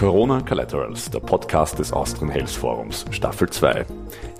Corona 0.00 0.40
Collaterals, 0.40 1.10
der 1.10 1.20
Podcast 1.20 1.78
des 1.78 1.92
Austrian 1.92 2.30
Health 2.30 2.48
Forums, 2.48 3.04
Staffel 3.10 3.50
2. 3.50 3.84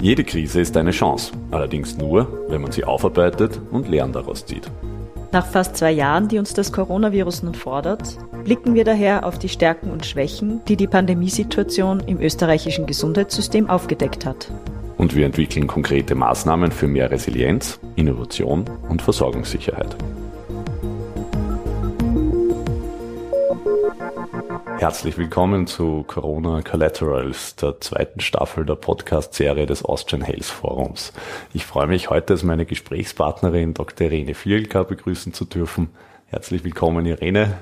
Jede 0.00 0.25
Krise 0.25 0.63
ist 0.63 0.75
eine 0.75 0.91
Chance, 0.91 1.33
allerdings 1.50 1.99
nur, 1.99 2.47
wenn 2.49 2.63
man 2.63 2.73
sie 2.73 2.83
aufarbeitet 2.83 3.60
und 3.70 3.86
Lehren 3.86 4.10
daraus 4.10 4.46
zieht. 4.46 4.70
Nach 5.33 5.44
fast 5.44 5.76
zwei 5.76 5.91
Jahren, 5.91 6.28
die 6.28 6.38
uns 6.38 6.54
das 6.54 6.73
Coronavirus 6.73 7.42
nun 7.42 7.54
fordert, 7.54 8.16
blicken 8.43 8.73
wir 8.73 8.85
daher 8.85 9.27
auf 9.27 9.39
die 9.39 9.51
Stärken 9.51 9.91
und 9.91 10.07
Schwächen, 10.07 10.62
die 10.67 10.77
die 10.77 10.87
Pandemiesituation 10.87 12.01
im 12.07 12.23
österreichischen 12.23 12.87
Gesundheitssystem 12.87 13.69
aufgedeckt 13.69 14.25
hat. 14.25 14.51
Und 14.97 15.15
wir 15.15 15.27
entwickeln 15.27 15.67
konkrete 15.67 16.15
Maßnahmen 16.15 16.73
für 16.73 16.89
mehr 16.89 17.11
Resilienz, 17.11 17.79
Innovation 17.97 18.65
und 18.89 19.03
Versorgungssicherheit. 19.03 19.95
Herzlich 24.80 25.18
willkommen 25.18 25.66
zu 25.66 26.04
Corona 26.04 26.62
Collaterals, 26.62 27.54
der 27.57 27.82
zweiten 27.82 28.20
Staffel 28.20 28.64
der 28.64 28.76
Podcast-Serie 28.76 29.66
des 29.66 29.84
Austrian 29.84 30.22
Health 30.22 30.46
Forums. 30.46 31.12
Ich 31.53 31.66
freue 31.66 31.86
mich 31.86 32.08
heute 32.08 32.32
als 32.32 32.44
meine 32.44 32.64
Gesprächspartnerin 32.64 33.74
Dr. 33.74 34.06
Irene 34.06 34.32
Fielka 34.32 34.84
begrüßen 34.84 35.34
zu 35.34 35.44
dürfen. 35.44 35.90
Herzlich 36.28 36.64
willkommen, 36.64 37.04
Irene. 37.04 37.58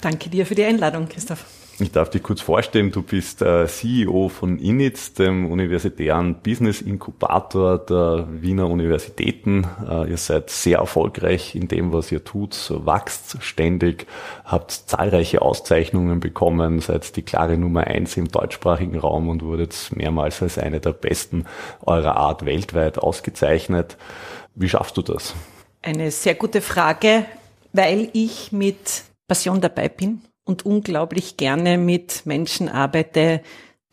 Danke 0.00 0.30
dir 0.30 0.46
für 0.46 0.54
die 0.54 0.62
Einladung, 0.62 1.08
Christoph. 1.08 1.44
Ich 1.80 1.90
darf 1.90 2.08
dich 2.08 2.22
kurz 2.22 2.40
vorstellen, 2.40 2.92
du 2.92 3.02
bist 3.02 3.42
äh, 3.42 3.66
CEO 3.66 4.28
von 4.28 4.60
INITS, 4.60 5.14
dem 5.14 5.50
universitären 5.50 6.36
Business 6.36 6.80
Inkubator 6.80 7.78
der 7.78 8.28
Wiener 8.30 8.70
Universitäten. 8.70 9.66
Äh, 9.90 10.10
ihr 10.10 10.16
seid 10.16 10.50
sehr 10.50 10.78
erfolgreich 10.78 11.56
in 11.56 11.66
dem, 11.66 11.92
was 11.92 12.12
ihr 12.12 12.22
tut, 12.22 12.70
wachst 12.70 13.38
ständig, 13.40 14.06
habt 14.44 14.70
zahlreiche 14.70 15.42
Auszeichnungen 15.42 16.20
bekommen, 16.20 16.80
seid 16.80 17.16
die 17.16 17.22
klare 17.22 17.56
Nummer 17.56 17.88
eins 17.88 18.16
im 18.16 18.28
deutschsprachigen 18.28 18.96
Raum 18.96 19.28
und 19.28 19.42
wurdet 19.42 19.90
mehrmals 19.96 20.42
als 20.42 20.58
eine 20.58 20.78
der 20.78 20.92
besten 20.92 21.44
eurer 21.84 22.16
Art 22.16 22.46
weltweit 22.46 22.98
ausgezeichnet. 22.98 23.96
Wie 24.54 24.68
schaffst 24.68 24.96
du 24.96 25.02
das? 25.02 25.34
Eine 25.82 26.12
sehr 26.12 26.36
gute 26.36 26.60
Frage, 26.60 27.24
weil 27.72 28.10
ich 28.12 28.52
mit 28.52 29.02
Passion 29.26 29.60
dabei 29.60 29.88
bin 29.88 30.22
und 30.44 30.66
unglaublich 30.66 31.36
gerne 31.36 31.78
mit 31.78 32.26
Menschen 32.26 32.68
arbeite, 32.68 33.42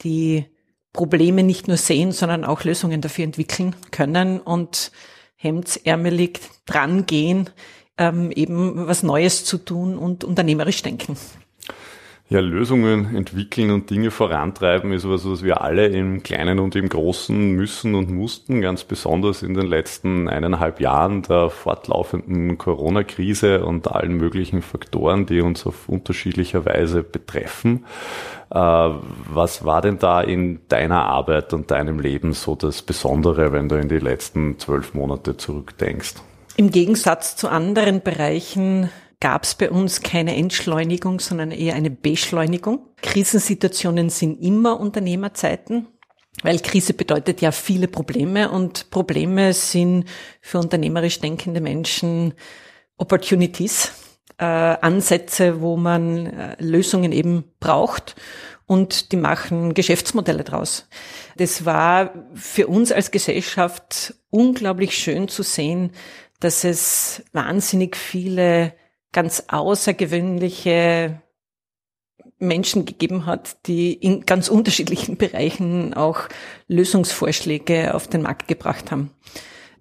die 0.01 0.45
Probleme 0.93 1.43
nicht 1.43 1.67
nur 1.67 1.77
sehen, 1.77 2.11
sondern 2.11 2.43
auch 2.43 2.63
Lösungen 2.63 3.01
dafür 3.01 3.23
entwickeln 3.23 3.75
können 3.91 4.39
und 4.39 4.91
hemdsärmelig 5.35 6.39
drangehen, 6.65 7.49
ähm, 7.97 8.31
eben 8.31 8.87
was 8.87 9.03
Neues 9.03 9.45
zu 9.45 9.57
tun 9.57 9.97
und 9.97 10.23
unternehmerisch 10.23 10.81
denken. 10.81 11.17
Ja, 12.31 12.39
Lösungen 12.39 13.13
entwickeln 13.13 13.71
und 13.71 13.89
Dinge 13.89 14.09
vorantreiben 14.09 14.93
ist 14.93 15.05
was, 15.05 15.29
was 15.29 15.43
wir 15.43 15.59
alle 15.59 15.87
im 15.87 16.23
Kleinen 16.23 16.59
und 16.59 16.77
im 16.77 16.87
Großen 16.87 17.51
müssen 17.51 17.93
und 17.93 18.09
mussten, 18.09 18.61
ganz 18.61 18.85
besonders 18.85 19.43
in 19.43 19.53
den 19.53 19.67
letzten 19.67 20.29
eineinhalb 20.29 20.79
Jahren 20.79 21.23
der 21.23 21.49
fortlaufenden 21.49 22.57
Corona-Krise 22.57 23.65
und 23.65 23.91
allen 23.91 24.13
möglichen 24.13 24.61
Faktoren, 24.61 25.25
die 25.25 25.41
uns 25.41 25.67
auf 25.67 25.89
unterschiedlicher 25.89 26.63
Weise 26.63 27.03
betreffen. 27.03 27.83
Äh, 28.49 28.55
was 28.55 29.65
war 29.65 29.81
denn 29.81 29.99
da 29.99 30.21
in 30.21 30.61
deiner 30.69 31.07
Arbeit 31.07 31.51
und 31.51 31.69
deinem 31.69 31.99
Leben 31.99 32.31
so 32.31 32.55
das 32.55 32.81
Besondere, 32.81 33.51
wenn 33.51 33.67
du 33.67 33.75
in 33.75 33.89
die 33.89 33.99
letzten 33.99 34.57
zwölf 34.57 34.93
Monate 34.93 35.35
zurückdenkst? 35.35 36.13
Im 36.55 36.71
Gegensatz 36.71 37.35
zu 37.35 37.49
anderen 37.49 38.01
Bereichen 38.01 38.89
gab 39.21 39.43
es 39.43 39.55
bei 39.55 39.69
uns 39.69 40.01
keine 40.01 40.35
Entschleunigung, 40.35 41.21
sondern 41.21 41.51
eher 41.51 41.75
eine 41.75 41.91
Beschleunigung. 41.91 42.87
Krisensituationen 43.01 44.09
sind 44.09 44.41
immer 44.41 44.79
Unternehmerzeiten, 44.79 45.87
weil 46.43 46.59
Krise 46.59 46.93
bedeutet 46.93 47.39
ja 47.39 47.51
viele 47.51 47.87
Probleme 47.87 48.51
und 48.51 48.89
Probleme 48.89 49.53
sind 49.53 50.05
für 50.41 50.57
unternehmerisch 50.57 51.19
denkende 51.19 51.61
Menschen 51.61 52.33
Opportunities, 52.97 53.91
äh, 54.37 54.45
Ansätze, 54.45 55.61
wo 55.61 55.77
man 55.77 56.25
äh, 56.25 56.55
Lösungen 56.59 57.11
eben 57.11 57.43
braucht 57.59 58.15
und 58.65 59.11
die 59.11 59.17
machen 59.17 59.75
Geschäftsmodelle 59.75 60.43
draus. 60.43 60.87
Das 61.37 61.63
war 61.65 62.13
für 62.33 62.67
uns 62.67 62.91
als 62.91 63.11
Gesellschaft 63.11 64.15
unglaublich 64.31 64.97
schön 64.97 65.27
zu 65.27 65.43
sehen, 65.43 65.91
dass 66.39 66.63
es 66.63 67.23
wahnsinnig 67.33 67.95
viele 67.95 68.73
ganz 69.11 69.45
außergewöhnliche 69.47 71.21
Menschen 72.37 72.85
gegeben 72.85 73.25
hat, 73.25 73.67
die 73.67 73.93
in 73.93 74.25
ganz 74.25 74.47
unterschiedlichen 74.47 75.17
Bereichen 75.17 75.93
auch 75.93 76.27
Lösungsvorschläge 76.67 77.93
auf 77.93 78.07
den 78.07 78.23
Markt 78.23 78.47
gebracht 78.47 78.91
haben. 78.91 79.11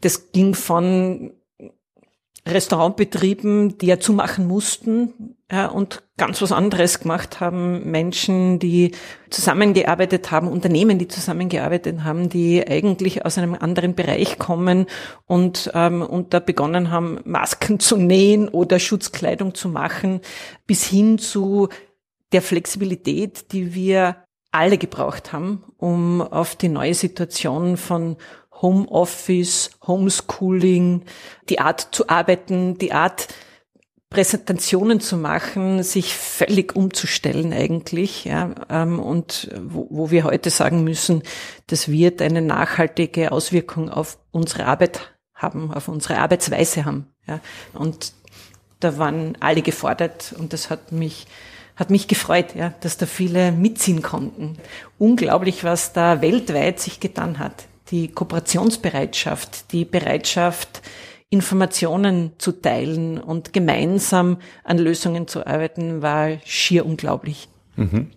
Das 0.02 0.32
ging 0.32 0.54
von 0.54 1.32
Restaurantbetrieben, 2.46 3.78
die 3.78 3.86
ja 3.86 4.00
zumachen 4.00 4.46
mussten 4.46 5.36
und 5.50 6.02
ganz 6.16 6.40
was 6.42 6.52
anderes 6.52 7.00
gemacht 7.00 7.40
haben. 7.40 7.90
Menschen, 7.90 8.58
die 8.58 8.92
zusammengearbeitet 9.30 10.30
haben, 10.30 10.48
Unternehmen, 10.48 10.98
die 10.98 11.08
zusammengearbeitet 11.08 12.04
haben, 12.04 12.28
die 12.28 12.66
eigentlich 12.66 13.24
aus 13.26 13.36
einem 13.36 13.54
anderen 13.54 13.94
Bereich 13.94 14.38
kommen 14.38 14.86
und, 15.26 15.70
ähm, 15.74 16.02
und 16.02 16.34
da 16.34 16.40
begonnen 16.40 16.90
haben, 16.90 17.18
Masken 17.24 17.80
zu 17.80 17.96
nähen 17.96 18.48
oder 18.48 18.78
Schutzkleidung 18.78 19.54
zu 19.54 19.68
machen, 19.68 20.20
bis 20.66 20.84
hin 20.84 21.18
zu 21.18 21.68
der 22.32 22.42
Flexibilität, 22.42 23.52
die 23.52 23.74
wir 23.74 24.16
alle 24.52 24.78
gebraucht 24.78 25.32
haben, 25.32 25.64
um 25.78 26.20
auf 26.22 26.54
die 26.54 26.68
neue 26.68 26.94
Situation 26.94 27.76
von 27.76 28.16
Homeoffice, 28.62 29.70
Homeschooling, 29.86 31.02
die 31.48 31.60
Art 31.60 31.88
zu 31.92 32.08
arbeiten, 32.08 32.76
die 32.78 32.92
Art 32.92 33.28
Präsentationen 34.10 35.00
zu 35.00 35.16
machen, 35.16 35.84
sich 35.84 36.14
völlig 36.14 36.74
umzustellen 36.74 37.52
eigentlich, 37.52 38.24
ja, 38.24 38.50
ähm, 38.68 38.98
und 38.98 39.48
wo, 39.62 39.86
wo 39.88 40.10
wir 40.10 40.24
heute 40.24 40.50
sagen 40.50 40.82
müssen, 40.82 41.22
das 41.68 41.88
wird 41.88 42.20
eine 42.20 42.42
nachhaltige 42.42 43.30
Auswirkung 43.30 43.88
auf 43.88 44.18
unsere 44.32 44.66
Arbeit 44.66 45.12
haben, 45.34 45.72
auf 45.72 45.86
unsere 45.86 46.18
Arbeitsweise 46.18 46.84
haben, 46.84 47.06
ja, 47.28 47.40
und 47.72 48.12
da 48.80 48.98
waren 48.98 49.36
alle 49.38 49.62
gefordert 49.62 50.34
und 50.36 50.52
das 50.52 50.70
hat 50.70 50.92
mich 50.92 51.26
hat 51.76 51.88
mich 51.88 52.08
gefreut, 52.08 52.54
ja, 52.54 52.74
dass 52.80 52.98
da 52.98 53.06
viele 53.06 53.52
mitziehen 53.52 54.02
konnten. 54.02 54.58
Unglaublich, 54.98 55.64
was 55.64 55.94
da 55.94 56.20
weltweit 56.20 56.78
sich 56.78 57.00
getan 57.00 57.38
hat 57.38 57.64
die 57.90 58.08
Kooperationsbereitschaft, 58.08 59.72
die 59.72 59.84
Bereitschaft, 59.84 60.82
Informationen 61.30 62.32
zu 62.38 62.52
teilen 62.52 63.18
und 63.18 63.52
gemeinsam 63.52 64.38
an 64.64 64.78
Lösungen 64.78 65.28
zu 65.28 65.46
arbeiten, 65.46 66.02
war 66.02 66.38
schier 66.44 66.84
unglaublich. 66.84 67.48
Mhm. 67.76 68.10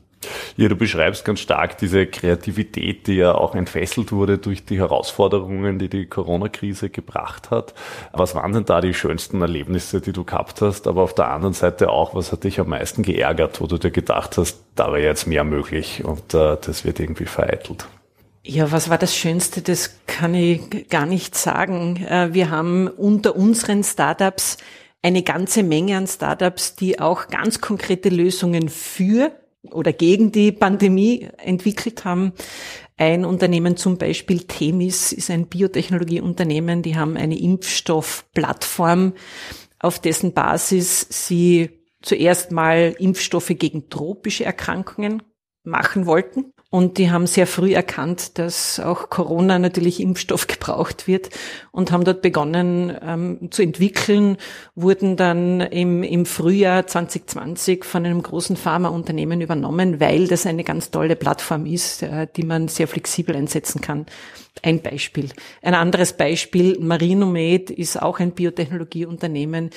Ja, 0.55 0.69
du 0.69 0.75
beschreibst 0.75 1.25
ganz 1.25 1.41
stark 1.41 1.77
diese 1.77 2.05
Kreativität, 2.07 3.07
die 3.07 3.15
ja 3.15 3.35
auch 3.35 3.55
entfesselt 3.55 4.11
wurde 4.11 4.37
durch 4.37 4.65
die 4.65 4.77
Herausforderungen, 4.77 5.79
die 5.79 5.89
die 5.89 6.05
Corona-Krise 6.05 6.89
gebracht 6.89 7.51
hat. 7.51 7.73
Was 8.13 8.35
waren 8.35 8.53
denn 8.53 8.65
da 8.65 8.81
die 8.81 8.93
schönsten 8.93 9.41
Erlebnisse, 9.41 10.01
die 10.01 10.13
du 10.13 10.23
gehabt 10.23 10.61
hast? 10.61 10.87
Aber 10.87 11.01
auf 11.01 11.13
der 11.13 11.29
anderen 11.29 11.53
Seite 11.53 11.89
auch, 11.89 12.15
was 12.15 12.31
hat 12.31 12.43
dich 12.43 12.59
am 12.59 12.69
meisten 12.69 13.03
geärgert, 13.03 13.61
wo 13.61 13.67
du 13.67 13.77
dir 13.77 13.91
gedacht 13.91 14.37
hast, 14.37 14.59
da 14.75 14.87
wäre 14.87 15.03
jetzt 15.03 15.27
mehr 15.27 15.43
möglich 15.43 16.03
und 16.03 16.33
äh, 16.33 16.57
das 16.61 16.85
wird 16.85 16.99
irgendwie 16.99 17.25
vereitelt? 17.25 17.85
Ja, 18.45 18.73
was 18.73 18.89
war 18.89 18.97
das 18.97 19.15
Schönste? 19.15 19.61
Das 19.61 19.99
kann 20.05 20.35
ich 20.35 20.89
gar 20.89 21.05
nicht 21.05 21.33
sagen. 21.35 22.05
Äh, 22.05 22.33
wir 22.33 22.49
haben 22.49 22.89
unter 22.89 23.37
unseren 23.37 23.85
Startups 23.85 24.57
eine 25.01 25.23
ganze 25.23 25.63
Menge 25.63 25.95
an 25.95 26.07
Startups, 26.07 26.75
die 26.75 26.99
auch 26.99 27.27
ganz 27.27 27.61
konkrete 27.61 28.09
Lösungen 28.09 28.67
für 28.67 29.31
oder 29.71 29.93
gegen 29.93 30.33
die 30.33 30.51
Pandemie 30.51 31.29
entwickelt 31.37 32.03
haben. 32.03 32.33
Ein 32.97 33.23
Unternehmen 33.23 33.77
zum 33.77 33.97
Beispiel 33.97 34.41
Themis 34.41 35.13
ist 35.13 35.29
ein 35.29 35.47
Biotechnologieunternehmen, 35.47 36.81
die 36.81 36.97
haben 36.97 37.15
eine 37.15 37.39
Impfstoffplattform, 37.39 39.13
auf 39.79 39.99
dessen 39.99 40.33
Basis 40.33 41.07
sie 41.09 41.69
zuerst 42.01 42.51
mal 42.51 42.93
Impfstoffe 42.99 43.53
gegen 43.57 43.89
tropische 43.89 44.43
Erkrankungen 44.43 45.23
machen 45.63 46.05
wollten 46.05 46.52
und 46.73 46.97
die 46.97 47.11
haben 47.11 47.27
sehr 47.27 47.45
früh 47.45 47.75
erkannt, 47.75 48.39
dass 48.39 48.79
auch 48.79 49.11
Corona 49.11 49.59
natürlich 49.59 49.99
Impfstoff 49.99 50.47
gebraucht 50.47 51.07
wird 51.07 51.29
und 51.71 51.91
haben 51.91 52.03
dort 52.03 52.23
begonnen 52.23 52.97
ähm, 52.99 53.51
zu 53.51 53.61
entwickeln, 53.61 54.37
wurden 54.73 55.15
dann 55.15 55.61
im, 55.61 56.01
im 56.01 56.25
Frühjahr 56.25 56.87
2020 56.87 57.85
von 57.85 58.07
einem 58.07 58.23
großen 58.23 58.57
Pharmaunternehmen 58.57 59.39
übernommen, 59.39 59.99
weil 59.99 60.27
das 60.27 60.47
eine 60.47 60.63
ganz 60.63 60.89
tolle 60.89 61.15
Plattform 61.15 61.67
ist, 61.67 62.01
äh, 62.01 62.25
die 62.35 62.41
man 62.41 62.67
sehr 62.69 62.87
flexibel 62.87 63.35
einsetzen 63.35 63.79
kann. 63.79 64.07
Ein 64.63 64.81
Beispiel. 64.81 65.29
Ein 65.61 65.75
anderes 65.75 66.13
Beispiel, 66.13 66.79
Marinomed 66.79 67.69
ist 67.69 68.01
auch 68.01 68.19
ein 68.19 68.31
Biotechnologieunternehmen. 68.31 69.69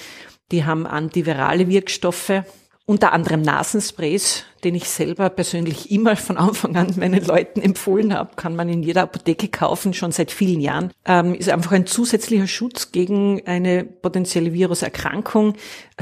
Die 0.51 0.65
haben 0.65 0.87
antivirale 0.87 1.69
Wirkstoffe 1.69 2.43
unter 2.89 3.13
anderem 3.13 3.43
Nasensprays, 3.43 4.45
den 4.63 4.77
ich 4.77 4.89
selber 4.89 5.29
persönlich 5.29 5.91
immer 5.91 6.15
von 6.15 6.37
Anfang 6.37 6.77
an 6.77 6.95
meinen 6.97 7.25
Leuten 7.25 7.61
empfohlen 7.61 8.15
habe, 8.15 8.37
kann 8.37 8.55
man 8.55 8.69
in 8.69 8.85
jeder 8.85 9.03
Apotheke 9.03 9.49
kaufen, 9.49 9.93
schon 9.93 10.13
seit 10.13 10.31
vielen 10.31 10.61
Jahren. 10.61 10.93
Ähm, 11.05 11.35
ist 11.35 11.49
einfach 11.49 11.73
ein 11.73 11.87
zusätzlicher 11.87 12.47
Schutz 12.47 12.93
gegen 12.93 13.45
eine 13.45 13.83
potenzielle 13.83 14.53
Viruserkrankung, 14.53 15.55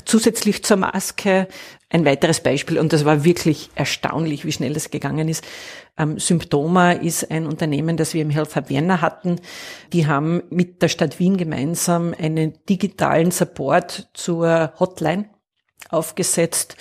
zusätzlich 0.05 0.63
zur 0.63 0.77
Maske. 0.77 1.49
Ein 1.89 2.05
weiteres 2.05 2.41
Beispiel, 2.41 2.79
und 2.79 2.93
das 2.93 3.07
war 3.07 3.25
wirklich 3.25 3.71
erstaunlich, 3.75 4.45
wie 4.45 4.53
schnell 4.53 4.75
das 4.75 4.91
gegangen 4.91 5.29
ist. 5.29 5.43
Ähm, 5.97 6.19
Symptoma 6.19 6.93
ist 6.93 7.31
ein 7.31 7.47
Unternehmen, 7.47 7.97
das 7.97 8.13
wir 8.13 8.21
im 8.21 8.31
Health 8.31 8.57
Hub 8.57 8.69
Vienna 8.69 9.01
hatten. 9.01 9.41
Die 9.95 10.07
haben 10.07 10.43
mit 10.51 10.83
der 10.83 10.89
Stadt 10.89 11.19
Wien 11.19 11.39
gemeinsam 11.39 12.15
einen 12.19 12.53
digitalen 12.69 13.31
Support 13.31 14.11
zur 14.13 14.75
Hotline 14.79 15.31
aufgesetzt, 15.89 16.77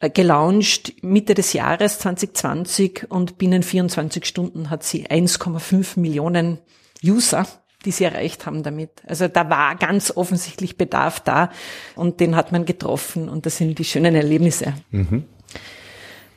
äh, 0.00 0.10
gelauncht 0.10 1.02
Mitte 1.02 1.34
des 1.34 1.52
Jahres 1.52 1.98
2020 2.00 3.10
und 3.10 3.38
binnen 3.38 3.62
24 3.62 4.24
Stunden 4.24 4.70
hat 4.70 4.82
sie 4.84 5.06
1,5 5.08 5.98
Millionen 5.98 6.58
User 7.04 7.46
die 7.84 7.90
sie 7.90 8.04
erreicht 8.04 8.46
haben 8.46 8.62
damit. 8.62 8.90
Also 9.06 9.28
da 9.28 9.50
war 9.50 9.76
ganz 9.76 10.12
offensichtlich 10.16 10.76
Bedarf 10.76 11.20
da 11.20 11.50
und 11.96 12.20
den 12.20 12.36
hat 12.36 12.52
man 12.52 12.64
getroffen 12.64 13.28
und 13.28 13.46
das 13.46 13.56
sind 13.56 13.78
die 13.78 13.84
schönen 13.84 14.14
Erlebnisse. 14.14 14.74
Mhm. 14.90 15.24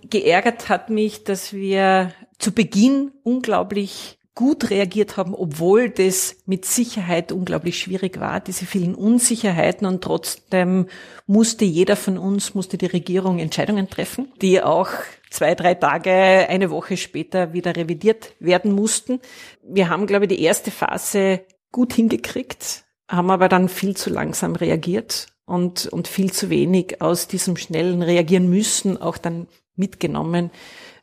Geärgert 0.09 0.69
hat 0.69 0.89
mich, 0.89 1.23
dass 1.23 1.53
wir 1.53 2.11
zu 2.37 2.51
Beginn 2.51 3.11
unglaublich 3.23 4.19
gut 4.35 4.69
reagiert 4.69 5.15
haben, 5.15 5.33
obwohl 5.33 5.89
das 5.89 6.35
mit 6.45 6.65
Sicherheit 6.65 7.31
unglaublich 7.31 7.79
schwierig 7.79 8.19
war, 8.19 8.41
diese 8.41 8.65
vielen 8.65 8.93
Unsicherheiten 8.93 9.87
und 9.87 10.03
trotzdem 10.03 10.87
musste 11.25 11.63
jeder 11.63 11.95
von 11.95 12.17
uns, 12.17 12.53
musste 12.53 12.77
die 12.77 12.85
Regierung 12.85 13.39
Entscheidungen 13.39 13.89
treffen, 13.89 14.27
die 14.41 14.61
auch 14.61 14.89
zwei, 15.29 15.55
drei 15.55 15.73
Tage, 15.73 16.11
eine 16.11 16.69
Woche 16.69 16.97
später 16.97 17.53
wieder 17.53 17.77
revidiert 17.77 18.33
werden 18.39 18.73
mussten. 18.73 19.21
Wir 19.63 19.89
haben, 19.89 20.05
glaube 20.05 20.25
ich, 20.25 20.29
die 20.29 20.43
erste 20.43 20.69
Phase 20.69 21.41
gut 21.71 21.93
hingekriegt, 21.93 22.83
haben 23.07 23.31
aber 23.31 23.47
dann 23.47 23.69
viel 23.69 23.95
zu 23.95 24.09
langsam 24.09 24.55
reagiert 24.55 25.27
und, 25.45 25.87
und 25.87 26.09
viel 26.09 26.33
zu 26.33 26.49
wenig 26.49 27.01
aus 27.01 27.27
diesem 27.27 27.55
schnellen 27.55 28.01
Reagieren 28.01 28.49
müssen 28.49 29.01
auch 29.01 29.17
dann 29.17 29.47
mitgenommen. 29.77 30.51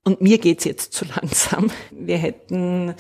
Und 0.05 0.21
mir 0.21 0.39
geht's 0.39 0.65
jetzt 0.65 0.93
zu 0.93 1.05
langsam. 1.05 1.71
Wir 1.91 2.19
hätten 2.19 2.95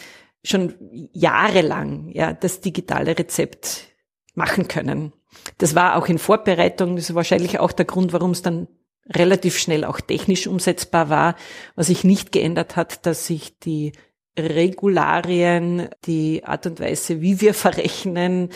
schon 0.44 0.74
jahrelang 1.12 2.08
ja 2.12 2.32
das 2.32 2.60
digitale 2.60 3.18
Rezept 3.18 3.88
machen 4.34 4.68
können. 4.68 5.12
Das 5.58 5.74
war 5.74 5.96
auch 5.96 6.08
in 6.08 6.18
Vorbereitung, 6.18 6.96
das 6.96 7.10
ist 7.10 7.14
wahrscheinlich 7.14 7.58
auch 7.58 7.72
der 7.72 7.84
Grund, 7.84 8.12
warum 8.12 8.32
es 8.32 8.42
dann 8.42 8.68
relativ 9.08 9.58
schnell 9.58 9.84
auch 9.84 10.00
technisch 10.00 10.46
umsetzbar 10.46 11.08
war. 11.08 11.36
Was 11.74 11.88
sich 11.88 12.04
nicht 12.04 12.32
geändert 12.32 12.76
hat, 12.76 13.06
dass 13.06 13.26
sich 13.26 13.58
die 13.58 13.92
Regularien, 14.38 15.88
die 16.06 16.44
Art 16.44 16.66
und 16.66 16.80
Weise, 16.80 17.20
wie 17.20 17.40
wir 17.40 17.54
verrechnen, 17.54 18.50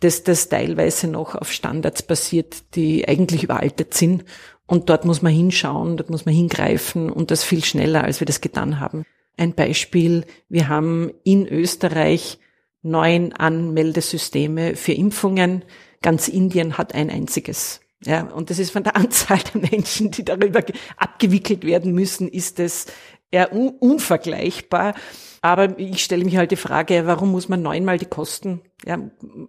dass 0.00 0.24
das 0.24 0.48
teilweise 0.48 1.08
noch 1.08 1.34
auf 1.34 1.52
Standards 1.52 2.02
basiert, 2.02 2.74
die 2.74 3.06
eigentlich 3.06 3.44
überaltet 3.44 3.94
sind. 3.94 4.24
Und 4.66 4.88
dort 4.88 5.04
muss 5.04 5.20
man 5.20 5.32
hinschauen, 5.32 5.96
dort 5.96 6.10
muss 6.10 6.24
man 6.24 6.34
hingreifen 6.34 7.10
und 7.10 7.30
das 7.30 7.44
viel 7.44 7.64
schneller, 7.64 8.04
als 8.04 8.20
wir 8.20 8.24
das 8.24 8.40
getan 8.40 8.80
haben. 8.80 9.04
Ein 9.40 9.54
Beispiel, 9.54 10.26
wir 10.50 10.68
haben 10.68 11.12
in 11.24 11.48
Österreich 11.48 12.38
neun 12.82 13.32
Anmeldesysteme 13.32 14.76
für 14.76 14.92
Impfungen. 14.92 15.64
Ganz 16.02 16.28
Indien 16.28 16.76
hat 16.76 16.94
ein 16.94 17.08
einziges. 17.08 17.80
Ja, 18.04 18.24
und 18.24 18.50
das 18.50 18.58
ist 18.58 18.70
von 18.70 18.82
der 18.84 18.96
Anzahl 18.96 19.38
der 19.38 19.62
Menschen, 19.70 20.10
die 20.10 20.26
darüber 20.26 20.62
abgewickelt 20.98 21.64
werden 21.64 21.94
müssen, 21.94 22.28
ist 22.28 22.60
es 22.60 22.84
eher 23.30 23.54
un 23.54 23.70
unvergleichbar. 23.80 24.92
Aber 25.40 25.78
ich 25.78 26.04
stelle 26.04 26.26
mich 26.26 26.36
halt 26.36 26.50
die 26.50 26.56
Frage, 26.56 27.06
warum 27.06 27.30
muss 27.30 27.48
man 27.48 27.62
neunmal 27.62 27.96
die 27.96 28.04
Kosten 28.04 28.60
ja, 28.84 28.98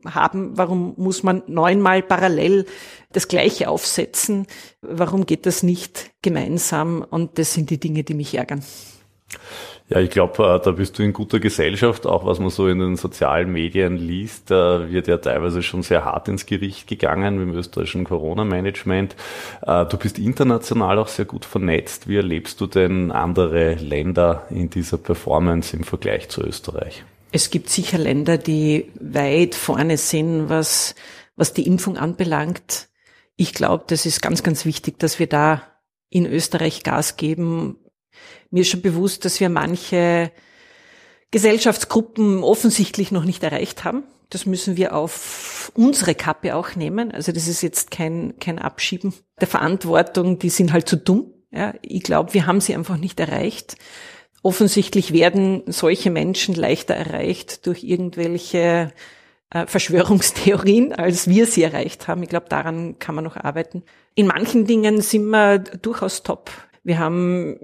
haben? 0.06 0.58
Warum 0.58 0.94
muss 0.96 1.22
man 1.22 1.44
neunmal 1.48 2.02
parallel 2.02 2.66
das 3.12 3.28
Gleiche 3.28 3.68
aufsetzen? 3.68 4.48
Warum 4.82 5.26
geht 5.26 5.46
das 5.46 5.64
nicht 5.64 6.12
gemeinsam? 6.22 7.02
Und 7.02 7.38
das 7.38 7.54
sind 7.54 7.70
die 7.72 7.80
Dinge, 7.82 8.06
die 8.06 8.14
mich 8.14 8.36
ärgern. 8.36 8.64
Ja, 9.92 10.00
ich 10.00 10.10
glaube, 10.10 10.42
äh, 10.42 10.64
da 10.64 10.72
bist 10.72 10.98
du 10.98 11.04
in 11.04 11.12
guter 11.12 11.42
Gesellschaft, 11.42 12.08
auch 12.08 12.26
was 12.26 12.40
man 12.40 12.50
so 12.50 12.70
in 12.70 12.80
den 12.80 12.96
sozialen 12.96 13.52
Medien 13.52 13.98
liest, 13.98 14.50
da 14.50 14.90
wird 14.90 15.08
ja 15.08 15.18
teilweise 15.18 15.62
schon 15.62 15.84
sehr 15.84 16.06
hart 16.06 16.30
ins 16.30 16.46
Gericht 16.46 16.88
gegangen 16.88 17.42
im 17.42 17.54
österreichischen 17.54 18.06
Corona-Management. 18.06 19.18
Äh, 19.64 19.86
du 19.88 19.98
bist 19.98 20.18
international 20.18 20.98
auch 20.98 21.10
sehr 21.10 21.26
gut 21.26 21.44
vernetzt. 21.44 22.08
Wie 22.08 22.16
erlebst 22.16 22.62
du 22.62 22.68
denn 22.68 23.12
andere 23.12 23.74
Länder 23.74 24.48
in 24.50 24.70
dieser 24.70 24.98
Performance 24.98 25.76
im 25.76 25.84
Vergleich 25.84 26.30
zu 26.30 26.42
Österreich? 26.42 27.04
Es 27.34 27.50
gibt 27.50 27.70
sicher 27.70 27.98
Länder, 27.98 28.38
die 28.38 28.94
weit 28.98 29.56
vorne 29.56 29.98
sind, 29.98 30.48
was, 30.48 30.96
was 31.36 31.52
die 31.52 31.68
Impfung 31.68 31.98
anbelangt. 31.98 32.88
Ich 33.36 33.54
glaube, 33.54 33.84
das 33.88 34.06
ist 34.06 34.22
ganz, 34.22 34.42
ganz 34.42 34.64
wichtig, 34.64 35.00
dass 35.00 35.20
wir 35.20 35.28
da 35.28 35.64
in 36.10 36.26
Österreich 36.26 36.84
Gas 36.84 37.18
geben, 37.18 37.76
mir 38.50 38.62
ist 38.62 38.70
schon 38.70 38.82
bewusst, 38.82 39.26
dass 39.26 39.40
wir 39.40 39.50
manche 39.50 40.32
Gesellschaftsgruppen 41.32 42.44
offensichtlich 42.44 43.12
noch 43.12 43.24
nicht 43.24 43.44
erreicht 43.44 43.84
haben. 43.84 44.04
Das 44.30 44.46
müssen 44.46 44.78
wir 44.78 44.96
auf 44.96 45.72
unsere 45.76 46.16
Kappe 46.16 46.56
auch 46.56 46.76
nehmen. 46.76 47.12
Also 47.12 47.32
das 47.32 47.48
ist 47.48 47.62
jetzt 47.62 47.92
kein, 47.92 48.34
kein 48.40 48.60
Abschieben 48.60 49.14
der 49.40 49.48
Verantwortung. 49.48 50.40
Die 50.40 50.50
sind 50.50 50.72
halt 50.74 50.88
zu 50.88 50.98
dumm. 50.98 51.34
Ja, 51.52 51.74
ich 51.82 52.04
glaube, 52.04 52.34
wir 52.34 52.46
haben 52.46 52.62
sie 52.62 52.76
einfach 52.76 52.98
nicht 52.98 53.20
erreicht. 53.20 53.76
Offensichtlich 54.42 55.12
werden 55.14 55.64
solche 55.68 56.10
Menschen 56.10 56.56
leichter 56.56 56.96
erreicht 56.96 57.66
durch 57.68 57.84
irgendwelche 57.84 58.92
äh, 59.52 59.68
Verschwörungstheorien, 59.68 60.94
als 60.94 61.28
wir 61.28 61.46
sie 61.46 61.64
erreicht 61.64 62.08
haben. 62.08 62.24
Ich 62.24 62.30
glaube, 62.30 62.48
daran 62.50 63.00
kann 63.00 63.16
man 63.16 63.26
noch 63.26 63.36
arbeiten. 63.36 63.84
In 64.16 64.28
manchen 64.28 64.66
Dingen 64.66 65.02
sind 65.02 65.26
wir 65.26 65.60
durchaus 65.60 66.24
top. 66.24 66.50
Wir 66.84 67.00
haben 67.00 67.60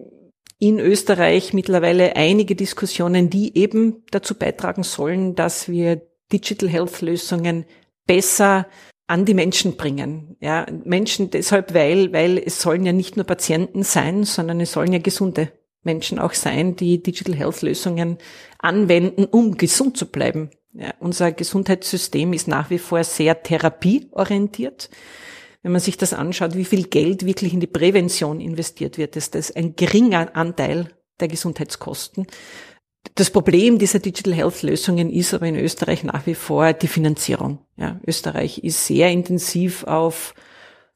in 0.60 0.80
Österreich 0.80 1.54
mittlerweile 1.54 2.16
einige 2.16 2.56
Diskussionen, 2.56 3.30
die 3.30 3.58
eben 3.58 4.04
dazu 4.12 4.36
beitragen 4.36 4.84
sollen, 4.84 5.36
dass 5.36 5.70
wir 5.70 6.02
Digital 6.32 6.70
Health 6.70 7.02
Lösungen 7.02 7.66
besser 8.06 8.68
an 9.06 9.26
die 9.26 9.34
Menschen 9.34 9.78
bringen. 9.78 10.36
Ja, 10.42 10.66
Menschen 10.84 11.30
deshalb, 11.30 11.74
weil, 11.74 12.12
weil 12.12 12.38
es 12.38 12.62
sollen 12.62 12.86
ja 12.86 12.92
nicht 12.92 13.16
nur 13.16 13.26
Patienten 13.26 13.84
sein, 13.84 14.24
sondern 14.24 14.60
es 14.60 14.74
sollen 14.74 14.92
ja 14.92 15.00
gesunde 15.00 15.52
Menschen 15.84 16.20
auch 16.20 16.34
sein, 16.34 16.76
die 16.76 17.02
Digital 17.02 17.36
Health 17.36 17.62
Lösungen 17.62 18.18
anwenden, 18.60 19.26
um 19.26 19.58
gesund 19.58 19.96
zu 19.96 20.08
bleiben. 20.08 20.50
Ja, 20.74 20.94
unser 21.00 21.32
Gesundheitssystem 21.32 22.34
ist 22.34 22.48
nach 22.48 22.70
wie 22.70 22.78
vor 22.78 23.04
sehr 23.04 23.42
therapieorientiert 23.42 24.90
wenn 25.64 25.72
man 25.72 25.82
sich 25.82 25.98
das 25.98 26.14
anschaut, 26.14 26.56
wie 26.56 26.66
viel 26.66 26.88
Geld 26.88 27.26
wirklich 27.26 27.54
in 27.54 27.60
die 27.60 27.68
Prävention 27.68 28.40
investiert 28.40 28.98
wird, 28.98 29.16
ist 29.16 29.36
das 29.36 29.56
ein 29.56 29.76
geringer 29.76 30.36
Anteil 30.36 30.90
der 31.20 31.28
Gesundheitskosten. 31.28 32.28
Das 33.16 33.32
Problem 33.32 33.80
dieser 33.80 34.00
Digital 34.00 34.34
Health 34.34 34.64
Lösungen 34.64 35.12
ist 35.12 35.34
aber 35.34 35.48
in 35.48 35.56
Österreich 35.56 36.04
nach 36.04 36.26
wie 36.26 36.36
vor 36.36 36.74
die 36.74 36.88
Finanzierung. 36.88 37.60
Ja, 37.78 38.00
Österreich 38.06 38.60
ist 38.60 38.86
sehr 38.86 39.10
intensiv 39.10 39.84
auf 39.86 40.34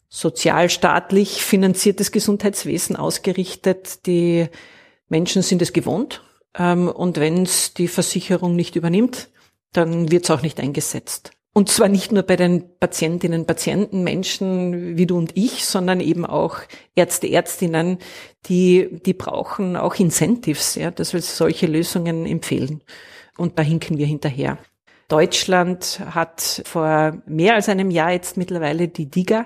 sozialstaatlich 0.09 1.41
finanziertes 1.41 2.11
Gesundheitswesen 2.11 2.95
ausgerichtet. 2.97 4.05
Die 4.05 4.47
Menschen 5.07 5.41
sind 5.41 5.61
es 5.61 5.73
gewohnt. 5.73 6.21
Ähm, 6.53 6.89
und 6.89 7.17
wenn 7.17 7.43
es 7.43 7.73
die 7.73 7.87
Versicherung 7.87 8.55
nicht 8.55 8.75
übernimmt, 8.75 9.29
dann 9.71 10.11
wird 10.11 10.25
es 10.25 10.31
auch 10.31 10.41
nicht 10.41 10.59
eingesetzt. 10.59 11.31
Und 11.53 11.67
zwar 11.67 11.89
nicht 11.89 12.13
nur 12.13 12.23
bei 12.23 12.37
den 12.37 12.77
Patientinnen, 12.79 13.45
Patienten, 13.45 14.03
Menschen 14.03 14.97
wie 14.97 15.05
du 15.05 15.17
und 15.17 15.35
ich, 15.35 15.65
sondern 15.65 15.99
eben 15.99 16.25
auch 16.25 16.59
Ärzte, 16.95 17.27
Ärztinnen, 17.27 17.97
die, 18.45 19.01
die 19.05 19.13
brauchen 19.13 19.75
auch 19.75 19.95
Incentives, 19.95 20.75
ja, 20.75 20.91
dass 20.91 21.11
wir 21.13 21.21
solche 21.21 21.67
Lösungen 21.67 22.25
empfehlen. 22.25 22.81
Und 23.37 23.59
da 23.59 23.63
hinken 23.63 23.97
wir 23.97 24.05
hinterher. 24.05 24.59
Deutschland 25.09 25.99
hat 26.05 26.61
vor 26.65 27.21
mehr 27.25 27.55
als 27.55 27.67
einem 27.67 27.91
Jahr 27.91 28.11
jetzt 28.11 28.37
mittlerweile 28.37 28.87
die 28.87 29.07
DIGA 29.07 29.45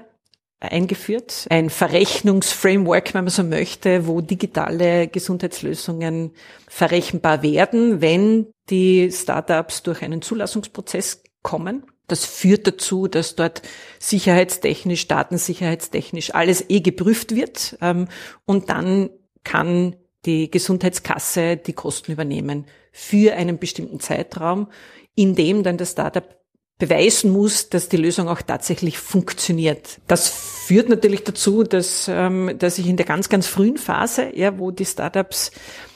eingeführt. 0.59 1.47
Ein 1.49 1.71
Verrechnungsframework, 1.71 3.15
wenn 3.15 3.23
man 3.23 3.31
so 3.31 3.43
möchte, 3.43 4.05
wo 4.05 4.21
digitale 4.21 5.07
Gesundheitslösungen 5.07 6.31
verrechenbar 6.67 7.41
werden, 7.41 7.99
wenn 8.01 8.47
die 8.69 9.11
Startups 9.11 9.81
durch 9.81 10.03
einen 10.03 10.21
Zulassungsprozess 10.21 11.23
kommen. 11.41 11.83
Das 12.07 12.25
führt 12.25 12.67
dazu, 12.67 13.07
dass 13.07 13.35
dort 13.35 13.61
sicherheitstechnisch, 13.99 15.07
datensicherheitstechnisch 15.07 16.33
alles 16.33 16.65
eh 16.69 16.81
geprüft 16.81 17.35
wird 17.35 17.77
ähm, 17.81 18.07
und 18.45 18.69
dann 18.69 19.09
kann 19.43 19.95
die 20.25 20.49
Gesundheitskasse 20.49 21.57
die 21.57 21.73
Kosten 21.73 22.11
übernehmen 22.11 22.65
für 22.91 23.35
einen 23.35 23.59
bestimmten 23.59 23.99
Zeitraum, 23.99 24.67
in 25.15 25.35
dem 25.35 25.63
dann 25.63 25.77
das 25.77 25.91
Startup 25.91 26.35
beweisen 26.77 27.31
muss, 27.31 27.69
dass 27.69 27.89
die 27.89 27.97
Lösung 27.97 28.27
auch 28.27 28.41
tatsächlich 28.41 28.97
funktioniert. 28.97 29.99
Das 30.07 30.29
führt 30.29 30.89
natürlich 30.89 31.23
dazu, 31.23 31.63
dass, 31.63 32.07
ähm, 32.09 32.55
dass 32.57 32.77
ich 32.77 32.87
in 32.87 32.97
der 32.97 33.05
ganz, 33.05 33.29
ganz 33.29 33.47
frühen 33.47 33.77
Phase, 33.77 34.35
ja, 34.35 34.59
wo 34.59 34.71
die 34.71 34.85
Startups 34.85 35.51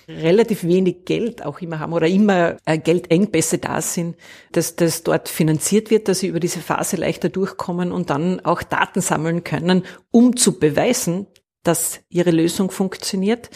relativ 0.09 0.63
wenig 0.63 1.05
Geld 1.05 1.45
auch 1.45 1.61
immer 1.61 1.79
haben 1.79 1.93
oder 1.93 2.07
immer 2.07 2.57
äh, 2.65 2.79
Geldengpässe 2.79 3.59
da 3.59 3.79
sind, 3.81 4.17
dass 4.51 4.75
das 4.75 5.03
dort 5.03 5.29
finanziert 5.29 5.91
wird, 5.91 6.07
dass 6.07 6.19
sie 6.19 6.27
über 6.27 6.39
diese 6.39 6.59
Phase 6.59 6.97
leichter 6.97 7.29
durchkommen 7.29 7.91
und 7.91 8.09
dann 8.09 8.39
auch 8.39 8.63
Daten 8.63 9.01
sammeln 9.01 9.43
können, 9.43 9.83
um 10.09 10.35
zu 10.35 10.57
beweisen, 10.59 11.27
dass 11.63 11.99
ihre 12.09 12.31
Lösung 12.31 12.71
funktioniert. 12.71 13.49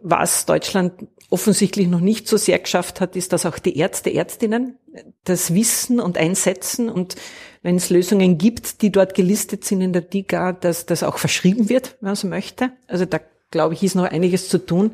Was 0.00 0.46
Deutschland 0.46 0.92
offensichtlich 1.28 1.88
noch 1.88 2.00
nicht 2.00 2.28
so 2.28 2.36
sehr 2.36 2.60
geschafft 2.60 3.00
hat, 3.00 3.16
ist, 3.16 3.32
dass 3.32 3.44
auch 3.44 3.58
die 3.58 3.76
Ärzte, 3.76 4.10
Ärztinnen 4.10 4.78
das 5.24 5.54
wissen 5.54 5.98
und 5.98 6.16
einsetzen 6.16 6.88
und 6.88 7.16
wenn 7.62 7.76
es 7.76 7.90
Lösungen 7.90 8.38
gibt, 8.38 8.80
die 8.82 8.92
dort 8.92 9.14
gelistet 9.14 9.64
sind 9.64 9.80
in 9.80 9.92
der 9.92 10.02
DIGA, 10.02 10.52
dass 10.52 10.86
das 10.86 11.02
auch 11.02 11.18
verschrieben 11.18 11.68
wird, 11.68 11.96
wenn 12.00 12.10
man 12.10 12.14
so 12.14 12.28
möchte. 12.28 12.70
Also 12.86 13.06
da 13.06 13.18
glaube 13.50 13.74
ich, 13.74 13.82
ist 13.82 13.96
noch 13.96 14.04
einiges 14.04 14.48
zu 14.48 14.58
tun. 14.58 14.92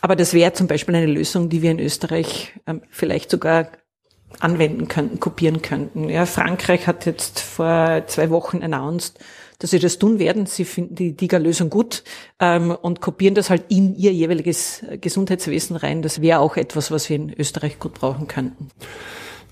Aber 0.00 0.16
das 0.16 0.34
wäre 0.34 0.52
zum 0.52 0.66
Beispiel 0.66 0.94
eine 0.94 1.06
Lösung, 1.06 1.48
die 1.48 1.62
wir 1.62 1.70
in 1.70 1.80
Österreich 1.80 2.52
ähm, 2.66 2.82
vielleicht 2.90 3.30
sogar 3.30 3.68
anwenden 4.40 4.88
könnten, 4.88 5.20
kopieren 5.20 5.62
könnten. 5.62 6.08
Ja, 6.08 6.26
Frankreich 6.26 6.86
hat 6.86 7.06
jetzt 7.06 7.40
vor 7.40 8.02
zwei 8.06 8.30
Wochen 8.30 8.62
announced, 8.62 9.18
dass 9.58 9.70
sie 9.70 9.78
das 9.78 9.98
tun 9.98 10.18
werden. 10.18 10.46
Sie 10.46 10.64
finden 10.64 10.94
die 10.94 11.16
DIGA-Lösung 11.16 11.70
gut 11.70 12.04
ähm, 12.40 12.70
und 12.70 13.00
kopieren 13.00 13.34
das 13.34 13.48
halt 13.48 13.64
in 13.68 13.94
ihr 13.94 14.12
jeweiliges 14.12 14.84
Gesundheitswesen 15.00 15.76
rein. 15.76 16.02
Das 16.02 16.20
wäre 16.20 16.40
auch 16.40 16.56
etwas, 16.56 16.90
was 16.90 17.08
wir 17.08 17.16
in 17.16 17.32
Österreich 17.32 17.78
gut 17.78 17.94
brauchen 17.94 18.26
könnten. 18.26 18.70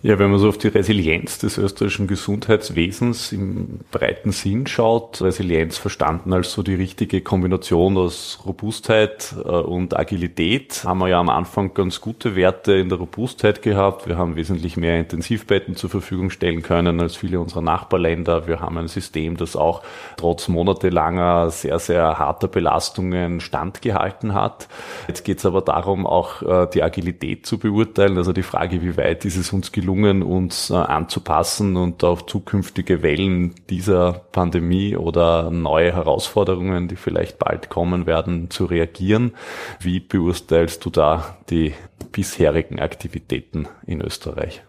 Ja, 0.07 0.19
wenn 0.19 0.31
man 0.31 0.39
so 0.39 0.51
auf 0.51 0.59
die 0.59 0.69
Resilienz 0.69 1.39
des 1.39 1.57
österreichischen 1.57 2.07
Gesundheitswesens 2.07 3.33
im 3.33 3.81
breiten 3.91 4.33
Sinn 4.33 4.67
schaut, 4.67 5.23
Resilienz 5.23 5.79
verstanden 5.79 6.35
als 6.35 6.53
so 6.53 6.63
die 6.63 6.75
richtige 6.75 7.23
Kombination 7.23 7.97
aus 7.97 8.41
Robustheit 8.45 9.35
äh, 9.43 9.49
und 9.49 9.99
Agilität, 9.99 10.85
haben 10.85 10.99
wir 10.99 11.09
ja 11.09 11.19
am 11.19 11.31
Anfang 11.31 11.73
ganz 11.73 12.03
gute 12.03 12.37
Werte 12.37 12.75
in 12.75 12.91
der 12.91 12.99
Robustheit 12.99 13.63
gehabt. 13.63 14.07
Wir 14.07 14.19
haben 14.19 14.37
wesentlich 14.37 14.77
mehr 14.77 14.99
Intensivbetten 14.99 15.75
zur 15.75 15.89
Verfügung 15.89 16.29
stellen 16.29 16.61
können 16.61 17.01
als 17.01 17.17
viele 17.17 17.41
unserer 17.41 17.63
Nachbarländer. 17.63 18.47
Wir 18.47 18.61
haben 18.61 18.77
ein 18.77 18.89
System, 18.89 19.39
das 19.39 19.57
auch 19.57 19.81
trotz 20.19 20.49
monatelanger, 20.49 21.49
sehr, 21.49 21.79
sehr 21.79 22.19
harter 22.19 22.49
Belastungen 22.49 23.41
standgehalten 23.41 24.35
hat. 24.35 24.69
Jetzt 25.09 25.25
geht 25.25 25.39
es 25.39 25.47
aber 25.47 25.63
darum, 25.63 26.07
auch 26.07 26.43
äh, 26.43 26.69
die 26.75 26.83
Agilität 26.83 27.47
zu 27.47 27.57
beurteilen, 27.57 28.19
also 28.19 28.35
die 28.35 28.43
Frage, 28.43 28.83
wie 28.83 28.99
weit 28.99 29.25
ist 29.25 29.39
es 29.39 29.51
uns 29.51 29.73
gelungen, 29.73 29.94
gelungen, 29.95 30.23
uns 30.23 30.71
äh, 30.71 30.75
anzupassen 30.75 31.77
und 31.77 32.03
auf 32.05 32.27
zukünftige 32.27 33.03
Wellen 33.03 33.55
dieser 33.71 34.13
Pandemie 34.13 34.97
oder 34.97 35.51
neue 35.51 35.95
Herausforderungen, 35.95 36.89
die 36.89 36.97
vielleicht 36.97 37.39
bald 37.39 37.71
kommen 37.71 38.07
werden, 38.07 38.51
zu 38.51 38.65
reagieren. 38.65 39.33
Wie 39.81 40.01
beurteilst 40.01 40.85
du 40.85 40.91
da 40.91 41.37
die 41.51 41.75
bisherigen 42.13 42.81
Aktivitäten 42.81 43.69
in 43.87 44.01
Österreich? 44.01 44.63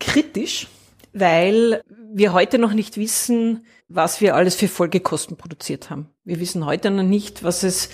Kritisch, 0.00 0.68
weil 1.12 1.82
wir 2.12 2.32
heute 2.32 2.58
noch 2.58 2.72
nicht 2.72 2.96
wissen, 2.96 3.64
was 3.88 4.20
wir 4.20 4.34
alles 4.34 4.56
für 4.56 4.68
Folgekosten 4.68 5.36
produziert 5.36 5.90
haben. 5.90 6.08
Wir 6.24 6.40
wissen 6.40 6.66
heute 6.66 6.90
noch 6.90 7.02
nicht, 7.02 7.44
was 7.44 7.62
es 7.62 7.90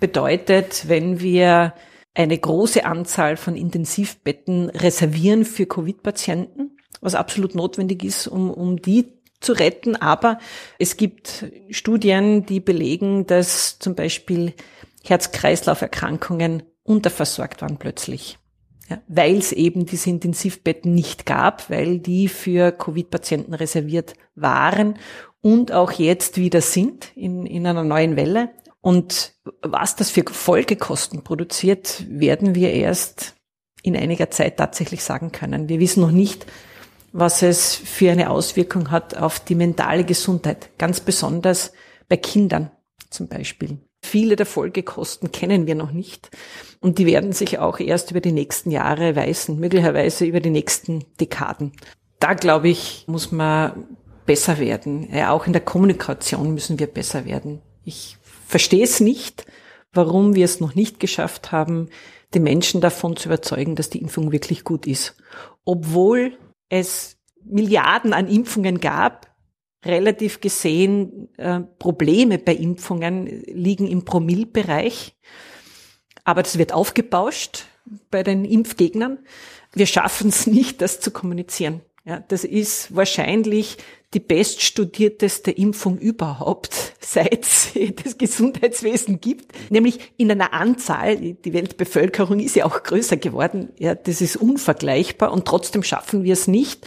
bedeutet, 0.00 0.84
wenn 0.88 1.20
wir 1.20 1.74
eine 2.18 2.36
große 2.36 2.84
Anzahl 2.84 3.36
von 3.36 3.54
Intensivbetten 3.54 4.70
reservieren 4.70 5.44
für 5.44 5.66
Covid-Patienten, 5.66 6.76
was 7.00 7.14
absolut 7.14 7.54
notwendig 7.54 8.02
ist, 8.02 8.26
um, 8.26 8.50
um 8.50 8.82
die 8.82 9.12
zu 9.38 9.52
retten. 9.52 9.94
Aber 9.94 10.38
es 10.80 10.96
gibt 10.96 11.46
Studien, 11.70 12.44
die 12.44 12.58
belegen, 12.58 13.26
dass 13.26 13.78
zum 13.78 13.94
Beispiel 13.94 14.52
Herz-Kreislauf-Erkrankungen 15.04 16.64
unterversorgt 16.82 17.62
waren 17.62 17.78
plötzlich. 17.78 18.38
Ja, 18.90 19.00
weil 19.06 19.36
es 19.36 19.52
eben 19.52 19.86
diese 19.86 20.10
Intensivbetten 20.10 20.92
nicht 20.92 21.24
gab, 21.24 21.70
weil 21.70 22.00
die 22.00 22.26
für 22.26 22.72
Covid-Patienten 22.72 23.54
reserviert 23.54 24.14
waren 24.34 24.98
und 25.40 25.70
auch 25.70 25.92
jetzt 25.92 26.36
wieder 26.36 26.62
sind 26.62 27.12
in, 27.14 27.46
in 27.46 27.64
einer 27.64 27.84
neuen 27.84 28.16
Welle. 28.16 28.50
Und 28.80 29.34
was 29.62 29.96
das 29.96 30.10
für 30.10 30.24
Folgekosten 30.24 31.24
produziert, 31.24 32.04
werden 32.08 32.54
wir 32.54 32.72
erst 32.72 33.34
in 33.82 33.96
einiger 33.96 34.30
Zeit 34.30 34.56
tatsächlich 34.56 35.02
sagen 35.02 35.32
können. 35.32 35.68
Wir 35.68 35.80
wissen 35.80 36.00
noch 36.00 36.10
nicht, 36.10 36.46
was 37.12 37.42
es 37.42 37.74
für 37.74 38.10
eine 38.10 38.30
Auswirkung 38.30 38.90
hat 38.90 39.16
auf 39.16 39.40
die 39.40 39.54
mentale 39.54 40.04
Gesundheit, 40.04 40.70
ganz 40.78 41.00
besonders 41.00 41.72
bei 42.08 42.16
Kindern 42.16 42.70
zum 43.10 43.28
Beispiel. 43.28 43.78
Viele 44.04 44.36
der 44.36 44.46
Folgekosten 44.46 45.32
kennen 45.32 45.66
wir 45.66 45.74
noch 45.74 45.90
nicht 45.90 46.30
und 46.80 46.98
die 46.98 47.06
werden 47.06 47.32
sich 47.32 47.58
auch 47.58 47.80
erst 47.80 48.12
über 48.12 48.20
die 48.20 48.32
nächsten 48.32 48.70
Jahre 48.70 49.16
weisen, 49.16 49.58
möglicherweise 49.58 50.24
über 50.24 50.40
die 50.40 50.50
nächsten 50.50 51.04
Dekaden. 51.20 51.72
Da 52.20 52.34
glaube 52.34 52.68
ich, 52.68 53.04
muss 53.08 53.32
man 53.32 53.86
besser 54.26 54.58
werden. 54.58 55.08
Auch 55.26 55.46
in 55.46 55.52
der 55.52 55.62
Kommunikation 55.62 56.54
müssen 56.54 56.78
wir 56.78 56.86
besser 56.86 57.24
werden. 57.24 57.60
Ich 57.88 58.18
verstehe 58.46 58.84
es 58.84 59.00
nicht, 59.00 59.46
warum 59.94 60.34
wir 60.34 60.44
es 60.44 60.60
noch 60.60 60.74
nicht 60.74 61.00
geschafft 61.00 61.52
haben, 61.52 61.88
die 62.34 62.40
Menschen 62.40 62.82
davon 62.82 63.16
zu 63.16 63.30
überzeugen, 63.30 63.76
dass 63.76 63.88
die 63.88 64.02
Impfung 64.02 64.30
wirklich 64.30 64.62
gut 64.62 64.86
ist. 64.86 65.16
Obwohl 65.64 66.36
es 66.68 67.16
Milliarden 67.42 68.12
an 68.12 68.28
Impfungen 68.28 68.80
gab, 68.80 69.34
relativ 69.86 70.42
gesehen 70.42 71.34
äh, 71.38 71.60
Probleme 71.78 72.36
bei 72.36 72.54
Impfungen 72.54 73.26
liegen 73.46 73.86
im 73.86 74.04
Promillbereich. 74.04 75.16
Aber 76.24 76.42
das 76.42 76.58
wird 76.58 76.74
aufgebauscht 76.74 77.64
bei 78.10 78.22
den 78.22 78.44
Impfgegnern. 78.44 79.18
Wir 79.72 79.86
schaffen 79.86 80.28
es 80.28 80.46
nicht, 80.46 80.82
das 80.82 81.00
zu 81.00 81.10
kommunizieren. 81.10 81.80
Ja, 82.04 82.20
das 82.28 82.44
ist 82.44 82.94
wahrscheinlich 82.94 83.78
die 84.14 84.20
beststudierteste 84.20 85.50
Impfung 85.50 85.98
überhaupt, 85.98 86.94
seit 87.00 87.44
es 87.44 87.72
das 88.02 88.18
Gesundheitswesen 88.18 89.20
gibt, 89.20 89.52
nämlich 89.70 90.12
in 90.16 90.30
einer 90.30 90.52
Anzahl, 90.52 91.16
die 91.16 91.52
Weltbevölkerung 91.52 92.40
ist 92.40 92.56
ja 92.56 92.64
auch 92.64 92.82
größer 92.82 93.16
geworden, 93.16 93.70
ja, 93.78 93.94
das 93.94 94.20
ist 94.20 94.36
unvergleichbar 94.36 95.32
und 95.32 95.46
trotzdem 95.46 95.82
schaffen 95.82 96.24
wir 96.24 96.32
es 96.32 96.48
nicht, 96.48 96.86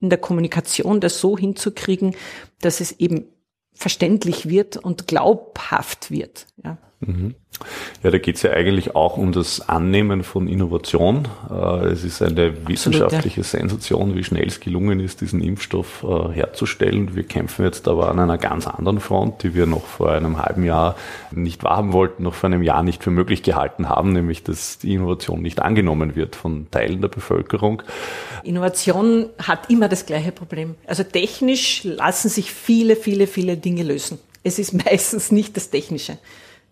in 0.00 0.10
der 0.10 0.18
Kommunikation 0.18 1.00
das 1.00 1.20
so 1.20 1.36
hinzukriegen, 1.36 2.16
dass 2.60 2.80
es 2.80 2.92
eben 2.92 3.26
verständlich 3.74 4.48
wird 4.48 4.76
und 4.76 5.06
glaubhaft 5.06 6.10
wird. 6.10 6.46
Ja. 6.64 6.78
Ja, 8.02 8.10
da 8.10 8.18
geht 8.18 8.36
es 8.36 8.42
ja 8.42 8.52
eigentlich 8.52 8.94
auch 8.94 9.16
um 9.16 9.32
das 9.32 9.68
Annehmen 9.68 10.22
von 10.22 10.48
Innovation. 10.48 11.28
Äh, 11.50 11.86
es 11.86 12.04
ist 12.04 12.20
eine 12.20 12.66
wissenschaftliche 12.68 13.40
Absolut, 13.40 13.62
ja. 13.62 13.68
Sensation, 13.68 14.14
wie 14.16 14.24
schnell 14.24 14.46
es 14.46 14.60
gelungen 14.60 15.00
ist, 15.00 15.22
diesen 15.22 15.42
Impfstoff 15.42 16.04
äh, 16.04 16.32
herzustellen. 16.34 17.14
Wir 17.14 17.22
kämpfen 17.22 17.64
jetzt 17.64 17.88
aber 17.88 18.10
an 18.10 18.18
einer 18.18 18.36
ganz 18.36 18.66
anderen 18.66 19.00
Front, 19.00 19.42
die 19.42 19.54
wir 19.54 19.64
noch 19.64 19.84
vor 19.84 20.12
einem 20.12 20.38
halben 20.38 20.64
Jahr 20.64 20.94
nicht 21.30 21.64
wahrhaben 21.64 21.94
wollten, 21.94 22.22
noch 22.22 22.34
vor 22.34 22.48
einem 22.48 22.62
Jahr 22.62 22.82
nicht 22.82 23.02
für 23.02 23.10
möglich 23.10 23.42
gehalten 23.42 23.88
haben, 23.88 24.12
nämlich 24.12 24.42
dass 24.42 24.78
die 24.78 24.92
Innovation 24.92 25.40
nicht 25.40 25.60
angenommen 25.60 26.16
wird 26.16 26.36
von 26.36 26.70
Teilen 26.70 27.00
der 27.00 27.08
Bevölkerung. 27.08 27.82
Innovation 28.44 29.26
hat 29.38 29.70
immer 29.70 29.88
das 29.88 30.04
gleiche 30.04 30.32
Problem. 30.32 30.74
Also 30.86 31.02
technisch 31.02 31.82
lassen 31.84 32.28
sich 32.28 32.52
viele, 32.52 32.96
viele, 32.96 33.26
viele 33.26 33.56
Dinge 33.56 33.84
lösen. 33.84 34.18
Es 34.42 34.58
ist 34.58 34.72
meistens 34.84 35.32
nicht 35.32 35.56
das 35.56 35.70
Technische 35.70 36.18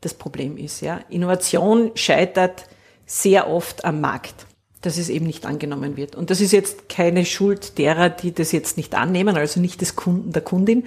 das 0.01 0.15
Problem 0.15 0.57
ist. 0.57 0.81
Ja. 0.81 1.01
Innovation 1.09 1.93
scheitert 1.95 2.67
sehr 3.07 3.49
oft 3.49 3.85
am 3.85 4.01
Markt, 4.01 4.47
dass 4.83 4.99
es 4.99 5.09
eben 5.09 5.27
nicht 5.27 5.47
angenommen 5.47 5.97
wird. 5.97 6.15
Und 6.15 6.31
das 6.31 6.41
ist 6.41 6.53
jetzt 6.53 6.89
keine 6.89 7.25
Schuld 7.25 7.79
derer, 7.79 8.11
die 8.11 8.33
das 8.33 8.53
jetzt 8.53 8.77
nicht 8.77 8.95
annehmen, 8.95 9.37
also 9.37 9.61
nicht 9.61 9.81
des 9.81 9.97
Kunden, 9.97 10.33
der 10.33 10.43
Kundin, 10.43 10.85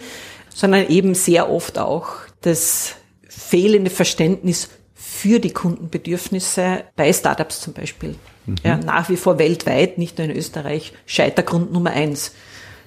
sondern 0.53 0.87
eben 0.87 1.15
sehr 1.15 1.49
oft 1.49 1.77
auch 1.77 2.09
das 2.41 2.95
fehlende 3.27 3.89
Verständnis 3.89 4.69
für 4.93 5.39
die 5.39 5.51
Kundenbedürfnisse 5.51 6.83
bei 6.95 7.11
Startups 7.11 7.61
zum 7.61 7.73
Beispiel. 7.73 8.15
Mhm. 8.45 8.55
Ja, 8.63 8.77
nach 8.77 9.09
wie 9.09 9.17
vor 9.17 9.39
weltweit, 9.39 9.97
nicht 9.97 10.17
nur 10.17 10.25
in 10.25 10.35
Österreich, 10.35 10.93
Scheitergrund 11.05 11.71
Nummer 11.71 11.91
eins, 11.91 12.33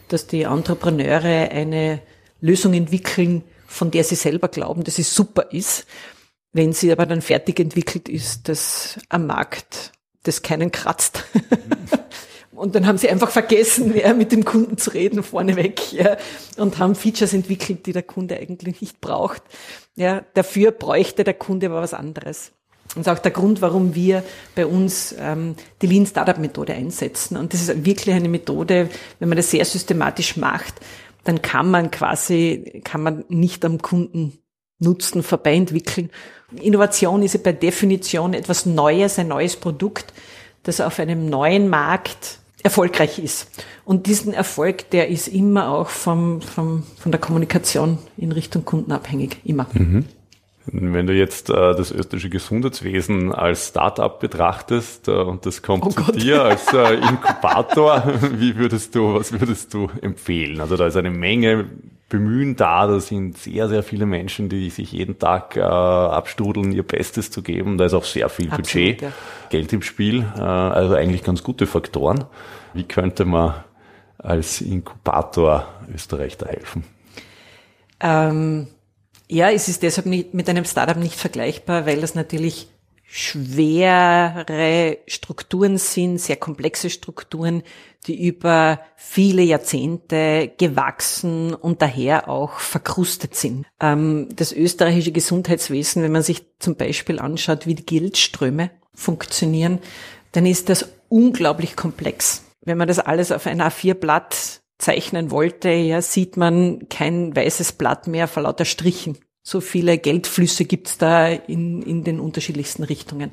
dass 0.09 0.27
die 0.27 0.43
Entrepreneure 0.43 1.51
eine 1.51 2.01
Lösung 2.41 2.75
entwickeln, 2.75 3.43
von 3.75 3.91
der 3.91 4.05
sie 4.05 4.15
selber 4.15 4.49
glauben, 4.49 4.85
dass 4.85 4.97
sie 4.97 5.03
super 5.03 5.49
ist 5.51 5.87
wenn 6.55 6.73
sie 6.73 6.91
aber 6.93 7.05
dann 7.05 7.21
fertig 7.21 7.61
entwickelt 7.61 8.09
ist, 8.09 8.49
das 8.49 8.99
am 9.11 9.27
Markt 9.27 9.93
das 10.23 10.41
keinen 10.41 10.73
kratzt. 10.73 11.25
und 12.53 12.75
dann 12.75 12.87
haben 12.87 12.97
sie 12.97 13.11
einfach 13.11 13.31
vergessen, 13.31 13.95
ja, 13.95 14.15
mit 14.15 14.33
dem 14.33 14.45
Kunden 14.45 14.79
zu 14.79 14.91
reden 14.91 15.23
vorneweg, 15.23 15.93
ja, 15.93 16.17
und 16.57 16.79
haben 16.79 16.95
Features 16.95 17.35
entwickelt, 17.35 17.85
die 17.85 17.93
der 17.93 18.05
Kunde 18.05 18.39
eigentlich 18.39 18.81
nicht 18.81 19.03
braucht. 19.03 19.43
Ja, 19.97 20.25
dafür 20.33 20.71
bräuchte 20.71 21.25
der 21.25 21.35
Kunde 21.35 21.67
aber 21.67 21.83
was 21.83 21.93
anderes. 21.93 22.53
Das 22.89 22.99
ist 22.99 23.09
auch 23.09 23.19
der 23.19 23.33
Grund, 23.33 23.61
warum 23.61 23.97
wir 23.97 24.23
bei 24.55 24.65
uns 24.65 25.15
ähm, 25.19 25.57
die 25.83 25.89
Lean 25.89 26.07
Startup 26.07 26.39
Methode 26.39 26.75
einsetzen. 26.75 27.37
Und 27.37 27.53
das 27.53 27.63
ist 27.63 27.85
wirklich 27.85 28.15
eine 28.15 28.29
Methode, 28.29 28.89
wenn 29.19 29.29
man 29.29 29.37
das 29.37 29.51
sehr 29.51 29.65
systematisch 29.65 30.37
macht, 30.37 30.75
dann 31.25 31.43
kann 31.43 31.71
man 31.71 31.91
quasi, 31.91 32.83
kann 32.85 33.03
man 33.03 33.25
nicht 33.29 33.65
am 33.65 33.81
Kunden 33.81 34.39
Nutzen 34.79 35.23
vorbeientwickeln. 35.23 36.11
Innovation 36.61 37.23
ist 37.23 37.35
ja 37.35 37.41
per 37.41 37.53
Definition 37.53 38.35
etwas 38.35 38.67
Neues, 38.67 39.19
ein 39.19 39.29
neues 39.29 39.57
Produkt, 39.57 40.13
das 40.63 40.81
auf 40.81 40.99
einem 40.99 41.29
neuen 41.29 41.69
Markt 41.69 42.39
erfolgreich 42.63 43.19
ist. 43.19 43.51
Und 43.85 44.07
diesen 44.07 44.33
Erfolg, 44.33 44.91
der 44.91 45.09
ist 45.09 45.29
immer 45.29 45.69
auch 45.71 45.89
vom, 45.89 46.41
vom, 46.41 46.83
von 46.99 47.13
der 47.13 47.21
Kommunikation 47.21 47.99
in 48.17 48.33
Richtung 48.33 48.65
Kunden 48.65 48.93
abhängig, 48.93 49.39
immer. 49.45 49.67
Mhm. 49.73 50.07
Wenn 50.67 51.07
du 51.07 51.13
jetzt 51.13 51.51
äh, 51.51 51.53
das 51.53 51.91
österreichische 51.91 52.31
Gesundheitswesen 52.31 53.33
als 53.35 53.69
Start-up 53.69 54.21
betrachtest 54.21 55.09
äh, 55.09 55.13
und 55.13 55.45
das 55.45 55.61
kommt 55.63 55.85
oh 55.85 55.91
zu 55.91 56.03
Gott. 56.03 56.17
dir 56.17 56.43
als 56.43 56.73
äh, 56.73 56.95
Inkubator, 57.09 58.03
wie 58.39 58.57
würdest 58.57 58.95
du, 58.95 59.15
was 59.15 59.33
würdest 59.33 59.75
du 59.75 59.91
empfehlen? 60.01 60.61
Also 60.61 60.77
da 60.77 60.87
ist 60.87 60.97
eine 60.97 61.11
Menge 61.11 61.67
Bemühen 62.09 62.55
da, 62.55 62.87
da 62.87 63.01
sind 63.01 63.37
sehr, 63.39 63.69
sehr 63.69 63.83
viele 63.83 64.07
Menschen, 64.07 64.49
die 64.49 64.71
sich 64.71 64.93
jeden 64.93 65.19
Tag 65.19 65.57
äh, 65.57 65.61
abstrudeln, 65.61 66.71
ihr 66.73 66.83
Bestes 66.83 67.31
zu 67.31 67.43
geben. 67.43 67.77
Da 67.77 67.87
ist 67.87 67.95
auch 67.95 68.05
sehr 68.05 68.29
viel 68.29 68.51
Absolut, 68.51 68.67
Budget, 68.67 69.03
ja. 69.03 69.13
Geld 69.51 69.73
im 69.73 69.83
Spiel, 69.83 70.25
äh, 70.37 70.41
also 70.41 70.95
eigentlich 70.95 71.25
ganz 71.25 71.43
gute 71.43 71.67
Faktoren. 71.67 72.25
Wie 72.73 72.85
könnte 72.85 73.25
man 73.25 73.55
als 74.19 74.61
Inkubator 74.61 75.67
Österreich 75.93 76.39
da 76.39 76.47
helfen? 76.47 76.85
Ähm 78.01 78.69
ja, 79.29 79.51
es 79.51 79.69
ist 79.69 79.83
deshalb 79.83 80.07
nicht, 80.07 80.35
mit 80.35 80.49
einem 80.49 80.65
Startup 80.65 80.97
nicht 80.97 81.15
vergleichbar, 81.15 81.87
weil 81.87 82.01
das 82.01 82.15
natürlich 82.15 82.69
schwere 83.07 84.99
Strukturen 85.07 85.79
sind, 85.79 86.19
sehr 86.19 86.37
komplexe 86.37 86.91
Strukturen, 86.91 87.63
die 88.07 88.27
über 88.27 88.81
viele 88.97 89.43
Jahrzehnte 89.43 90.53
gewachsen 90.59 91.55
und 91.55 91.81
daher 91.81 92.29
auch 92.29 92.59
verkrustet 92.59 93.35
sind. 93.35 93.67
Ähm, 93.81 94.29
das 94.35 94.53
österreichische 94.53 95.13
Gesundheitswesen, 95.13 96.03
wenn 96.03 96.13
man 96.13 96.23
sich 96.23 96.45
zum 96.59 96.77
Beispiel 96.77 97.19
anschaut, 97.19 97.67
wie 97.67 97.75
die 97.75 97.87
Geldströme 97.87 98.71
funktionieren, 98.95 99.79
dann 100.33 100.47
ist 100.47 100.69
das 100.69 100.89
unglaublich 101.09 101.77
komplex. 101.77 102.45
Wenn 102.63 102.79
man 102.79 102.89
das 102.89 102.99
alles 102.99 103.31
auf 103.31 103.47
ein 103.47 103.63
A4-Blatt 103.63 104.63
zeichnen 104.85 105.31
wollte, 105.31 105.71
ja, 105.71 106.03
sieht 106.03 106.37
man 106.37 106.89
kein 106.89 107.35
weißes 107.35 107.73
Blatt 107.73 108.07
mehr 108.07 108.29
vor 108.29 108.43
lauter 108.45 108.65
Strichen. 108.65 109.17
So 109.43 109.61
viele 109.61 109.99
Geldflüsse 109.99 110.65
gibt's 110.65 110.99
da 110.99 111.29
in, 111.29 111.83
in 111.83 112.05
den 112.05 112.21
unterschiedlichsten 112.21 112.85
Richtungen. 112.85 113.33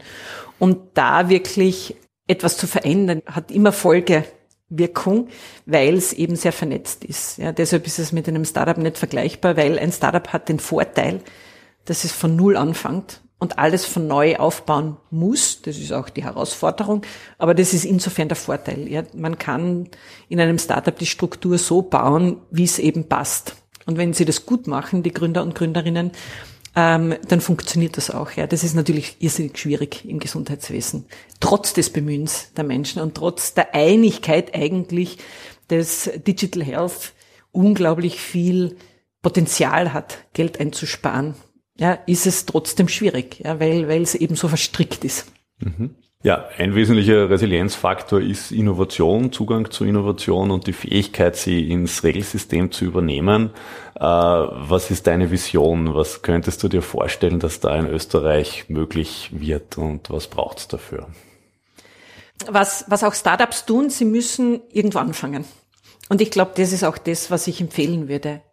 Und 0.59 0.79
da 0.93 1.29
wirklich 1.29 1.95
etwas 2.27 2.57
zu 2.57 2.67
verändern, 2.67 3.21
hat 3.25 3.51
immer 3.51 3.71
Folgewirkung, 3.71 5.27
weil 5.65 5.95
es 5.95 6.13
eben 6.13 6.35
sehr 6.35 6.51
vernetzt 6.51 7.03
ist. 7.03 7.37
Ja, 7.37 7.51
deshalb 7.51 7.85
ist 7.85 7.99
es 7.99 8.11
mit 8.11 8.27
einem 8.27 8.45
Startup 8.45 8.77
nicht 8.77 8.97
vergleichbar, 8.97 9.57
weil 9.57 9.77
ein 9.79 9.91
Startup 9.91 10.27
hat 10.29 10.49
den 10.49 10.59
Vorteil, 10.59 11.21
dass 11.85 12.03
es 12.03 12.11
von 12.11 12.35
Null 12.35 12.57
anfängt 12.57 13.21
und 13.41 13.57
alles 13.57 13.87
von 13.87 14.05
neu 14.05 14.35
aufbauen 14.37 14.97
muss. 15.09 15.63
Das 15.63 15.79
ist 15.79 15.91
auch 15.91 16.09
die 16.09 16.23
Herausforderung. 16.23 17.01
Aber 17.39 17.55
das 17.55 17.73
ist 17.73 17.85
insofern 17.85 18.27
der 18.27 18.35
Vorteil. 18.35 18.87
Ja, 18.87 19.01
man 19.15 19.39
kann 19.39 19.89
in 20.29 20.39
einem 20.39 20.59
Startup 20.59 20.95
die 20.95 21.07
Struktur 21.07 21.57
so 21.57 21.81
bauen, 21.81 22.37
wie 22.51 22.65
es 22.65 22.77
eben 22.77 23.09
passt. 23.09 23.55
Und 23.87 23.97
wenn 23.97 24.13
sie 24.13 24.25
das 24.25 24.45
gut 24.45 24.67
machen, 24.67 25.01
die 25.01 25.11
Gründer 25.11 25.41
und 25.41 25.55
Gründerinnen, 25.55 26.11
ähm, 26.75 27.15
dann 27.27 27.41
funktioniert 27.41 27.97
das 27.97 28.11
auch. 28.11 28.31
Ja, 28.33 28.45
das 28.45 28.63
ist 28.63 28.75
natürlich 28.75 29.15
irrsinnig 29.19 29.57
schwierig 29.57 30.07
im 30.07 30.19
Gesundheitswesen. 30.19 31.05
Trotz 31.39 31.73
des 31.73 31.89
Bemühens 31.89 32.53
der 32.55 32.63
Menschen 32.63 33.01
und 33.01 33.15
trotz 33.15 33.55
der 33.55 33.73
Einigkeit 33.73 34.53
eigentlich, 34.53 35.17
dass 35.67 36.11
Digital 36.27 36.63
Health 36.63 37.13
unglaublich 37.51 38.21
viel 38.21 38.77
Potenzial 39.23 39.93
hat, 39.93 40.19
Geld 40.33 40.59
einzusparen 40.59 41.33
ja, 41.81 41.97
ist 42.05 42.27
es 42.27 42.45
trotzdem 42.45 42.87
schwierig, 42.87 43.39
ja, 43.43 43.59
weil, 43.59 43.87
weil 43.87 44.03
es 44.03 44.13
eben 44.13 44.35
so 44.35 44.47
verstrickt 44.47 45.03
ist. 45.03 45.25
Mhm. 45.57 45.95
Ja, 46.21 46.45
ein 46.59 46.75
wesentlicher 46.75 47.31
Resilienzfaktor 47.31 48.21
ist 48.21 48.51
Innovation, 48.51 49.31
Zugang 49.31 49.71
zu 49.71 49.85
Innovation 49.85 50.51
und 50.51 50.67
die 50.67 50.73
Fähigkeit, 50.73 51.35
sie 51.35 51.71
ins 51.71 52.03
Regelsystem 52.03 52.71
zu 52.71 52.85
übernehmen. 52.85 53.49
Äh, 53.95 54.03
was 54.03 54.91
ist 54.91 55.07
deine 55.07 55.31
Vision? 55.31 55.95
Was 55.95 56.21
könntest 56.21 56.61
du 56.61 56.67
dir 56.67 56.83
vorstellen, 56.83 57.39
dass 57.39 57.59
da 57.59 57.75
in 57.75 57.87
Österreich 57.87 58.65
möglich 58.69 59.31
wird 59.33 59.79
und 59.79 60.11
was 60.11 60.27
braucht 60.27 60.59
es 60.59 60.67
dafür? 60.67 61.07
Was, 62.47 62.85
was 62.89 63.03
auch 63.03 63.15
Startups 63.15 63.65
tun, 63.65 63.89
sie 63.89 64.05
müssen 64.05 64.61
irgendwo 64.71 64.99
anfangen. 64.99 65.45
Und 66.09 66.21
ich 66.21 66.29
glaube, 66.29 66.51
das 66.55 66.73
ist 66.73 66.83
auch 66.83 66.99
das, 66.99 67.31
was 67.31 67.47
ich 67.47 67.59
empfehlen 67.59 68.07
würde. 68.07 68.43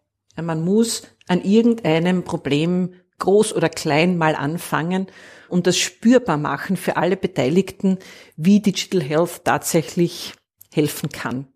Man 0.40 0.62
muss 0.64 1.02
an 1.26 1.42
irgendeinem 1.42 2.24
Problem 2.24 2.94
groß 3.18 3.52
oder 3.54 3.68
klein 3.68 4.16
mal 4.16 4.34
anfangen 4.34 5.08
und 5.48 5.66
das 5.66 5.78
spürbar 5.78 6.36
machen 6.36 6.76
für 6.76 6.96
alle 6.96 7.16
Beteiligten, 7.16 7.98
wie 8.36 8.60
Digital 8.60 9.02
Health 9.02 9.44
tatsächlich 9.44 10.34
helfen 10.72 11.08
kann. 11.08 11.48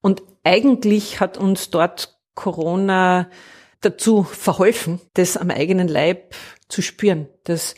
Und 0.00 0.22
eigentlich 0.44 1.20
hat 1.20 1.36
uns 1.36 1.70
dort 1.70 2.18
Corona 2.34 3.30
dazu 3.80 4.22
verholfen, 4.22 5.00
das 5.14 5.36
am 5.36 5.50
eigenen 5.50 5.88
Leib 5.88 6.34
zu 6.68 6.82
spüren, 6.82 7.28
dass 7.44 7.74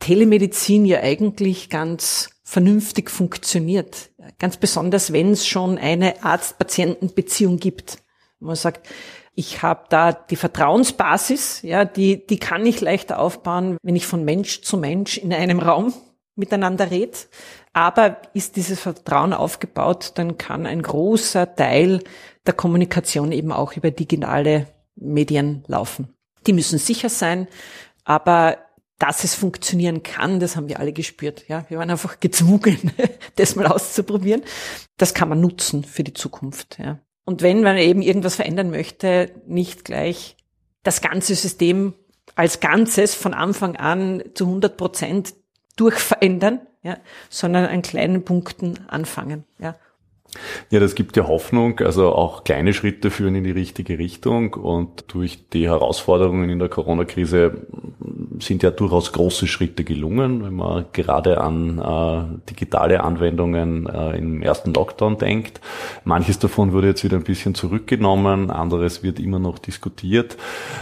Telemedizin 0.00 0.84
ja 0.84 1.00
eigentlich 1.00 1.70
ganz 1.70 2.30
vernünftig 2.42 3.10
funktioniert. 3.10 4.10
Ganz 4.38 4.56
besonders, 4.56 5.12
wenn 5.12 5.32
es 5.32 5.46
schon 5.46 5.78
eine 5.78 6.22
Arzt-Patienten-Beziehung 6.22 7.58
gibt. 7.58 7.98
Man 8.38 8.54
sagt, 8.54 8.86
ich 9.38 9.62
habe 9.62 9.84
da 9.90 10.12
die 10.12 10.36
Vertrauensbasis, 10.36 11.60
ja, 11.62 11.84
die, 11.84 12.26
die 12.26 12.38
kann 12.38 12.64
ich 12.64 12.80
leichter 12.80 13.18
aufbauen, 13.18 13.76
wenn 13.82 13.94
ich 13.94 14.06
von 14.06 14.24
Mensch 14.24 14.62
zu 14.62 14.78
Mensch 14.78 15.18
in 15.18 15.32
einem 15.32 15.60
Raum 15.60 15.92
miteinander 16.36 16.90
rede. 16.90 17.18
Aber 17.74 18.16
ist 18.32 18.56
dieses 18.56 18.80
Vertrauen 18.80 19.34
aufgebaut, 19.34 20.12
dann 20.14 20.38
kann 20.38 20.64
ein 20.64 20.80
großer 20.80 21.54
Teil 21.54 22.02
der 22.46 22.54
Kommunikation 22.54 23.30
eben 23.30 23.52
auch 23.52 23.76
über 23.76 23.90
digitale 23.90 24.68
Medien 24.94 25.64
laufen. 25.66 26.08
Die 26.46 26.54
müssen 26.54 26.78
sicher 26.78 27.10
sein, 27.10 27.46
aber 28.04 28.56
dass 28.98 29.22
es 29.22 29.34
funktionieren 29.34 30.02
kann, 30.02 30.40
das 30.40 30.56
haben 30.56 30.70
wir 30.70 30.80
alle 30.80 30.94
gespürt. 30.94 31.46
Ja, 31.48 31.66
wir 31.68 31.76
waren 31.78 31.90
einfach 31.90 32.20
gezwungen, 32.20 32.90
das 33.36 33.54
mal 33.54 33.66
auszuprobieren. 33.66 34.42
Das 34.96 35.12
kann 35.12 35.28
man 35.28 35.42
nutzen 35.42 35.84
für 35.84 36.04
die 36.04 36.14
Zukunft. 36.14 36.78
Ja. 36.78 37.00
Und 37.26 37.42
wenn 37.42 37.62
man 37.62 37.76
eben 37.76 38.00
irgendwas 38.00 38.36
verändern 38.36 38.70
möchte, 38.70 39.32
nicht 39.46 39.84
gleich 39.84 40.36
das 40.84 41.02
ganze 41.02 41.34
System 41.34 41.92
als 42.36 42.60
Ganzes 42.60 43.14
von 43.14 43.34
Anfang 43.34 43.76
an 43.76 44.22
zu 44.34 44.44
100 44.46 44.76
Prozent 44.76 45.34
durchverändern, 45.74 46.60
ja, 46.82 46.96
sondern 47.28 47.66
an 47.66 47.82
kleinen 47.82 48.24
Punkten 48.24 48.78
anfangen. 48.88 49.44
Ja. 49.58 49.76
Ja, 50.70 50.80
das 50.80 50.94
gibt 50.94 51.16
ja 51.16 51.26
Hoffnung. 51.28 51.80
Also 51.80 52.12
auch 52.12 52.44
kleine 52.44 52.72
Schritte 52.72 53.10
führen 53.10 53.34
in 53.34 53.44
die 53.44 53.50
richtige 53.50 53.98
Richtung 53.98 54.54
und 54.54 55.04
durch 55.08 55.48
die 55.50 55.68
Herausforderungen 55.68 56.48
in 56.48 56.58
der 56.58 56.68
Corona-Krise 56.68 57.66
sind 58.40 58.62
ja 58.62 58.70
durchaus 58.70 59.12
große 59.12 59.46
Schritte 59.46 59.84
gelungen, 59.84 60.44
wenn 60.44 60.54
man 60.54 60.86
gerade 60.92 61.40
an 61.40 61.78
äh, 61.78 62.50
digitale 62.50 63.02
Anwendungen 63.02 63.86
äh, 63.86 64.16
im 64.16 64.42
ersten 64.42 64.74
Lockdown 64.74 65.18
denkt. 65.18 65.60
Manches 66.04 66.38
davon 66.38 66.72
wurde 66.72 66.88
jetzt 66.88 67.04
wieder 67.04 67.16
ein 67.16 67.24
bisschen 67.24 67.54
zurückgenommen, 67.54 68.50
anderes 68.50 69.02
wird 69.02 69.18
immer 69.18 69.38
noch 69.38 69.58
diskutiert. 69.58 70.36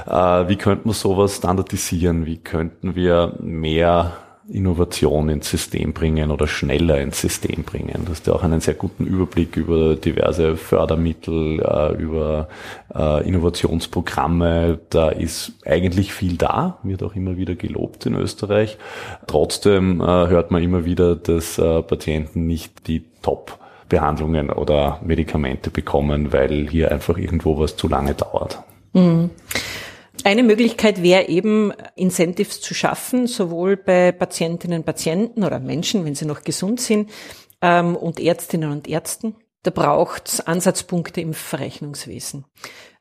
Äh, 0.06 0.48
wie 0.48 0.56
könnte 0.56 0.88
man 0.88 0.94
sowas 0.94 1.36
standardisieren? 1.36 2.26
Wie 2.26 2.38
könnten 2.38 2.94
wir 2.94 3.34
mehr 3.40 4.23
Innovation 4.48 5.28
ins 5.28 5.48
System 5.50 5.92
bringen 5.92 6.30
oder 6.30 6.46
schneller 6.46 7.00
ins 7.00 7.20
System 7.20 7.62
bringen. 7.64 8.02
Du 8.04 8.12
hast 8.12 8.26
ja 8.26 8.34
auch 8.34 8.42
einen 8.42 8.60
sehr 8.60 8.74
guten 8.74 9.06
Überblick 9.06 9.56
über 9.56 9.96
diverse 9.96 10.56
Fördermittel, 10.56 11.60
äh, 11.60 11.94
über 11.94 12.48
äh, 12.94 13.26
Innovationsprogramme. 13.26 14.78
Da 14.90 15.08
ist 15.08 15.52
eigentlich 15.64 16.12
viel 16.12 16.36
da, 16.36 16.78
wird 16.82 17.02
auch 17.02 17.14
immer 17.14 17.36
wieder 17.36 17.54
gelobt 17.54 18.06
in 18.06 18.14
Österreich. 18.14 18.76
Trotzdem 19.26 20.00
äh, 20.00 20.04
hört 20.04 20.50
man 20.50 20.62
immer 20.62 20.84
wieder, 20.84 21.16
dass 21.16 21.56
Patienten 21.56 22.46
nicht 22.46 22.86
die 22.88 23.04
Top 23.22 23.58
Behandlungen 23.88 24.50
oder 24.50 25.00
Medikamente 25.04 25.70
bekommen, 25.70 26.32
weil 26.32 26.68
hier 26.68 26.90
einfach 26.90 27.16
irgendwo 27.16 27.58
was 27.58 27.76
zu 27.76 27.88
lange 27.88 28.14
dauert. 28.14 28.62
Mhm. 28.92 29.30
Eine 30.24 30.42
Möglichkeit 30.42 31.02
wäre 31.02 31.28
eben, 31.28 31.70
Incentives 31.96 32.62
zu 32.62 32.72
schaffen, 32.72 33.26
sowohl 33.26 33.76
bei 33.76 34.10
Patientinnen 34.10 34.78
und 34.78 34.86
Patienten 34.86 35.44
oder 35.44 35.60
Menschen, 35.60 36.06
wenn 36.06 36.14
sie 36.14 36.24
noch 36.24 36.44
gesund 36.44 36.80
sind, 36.80 37.10
ähm, 37.60 37.94
und 37.94 38.18
Ärztinnen 38.18 38.72
und 38.72 38.88
Ärzten. 38.88 39.36
Da 39.64 39.70
braucht 39.70 40.28
es 40.28 40.40
Ansatzpunkte 40.40 41.20
im 41.20 41.34
Verrechnungswesen. 41.34 42.46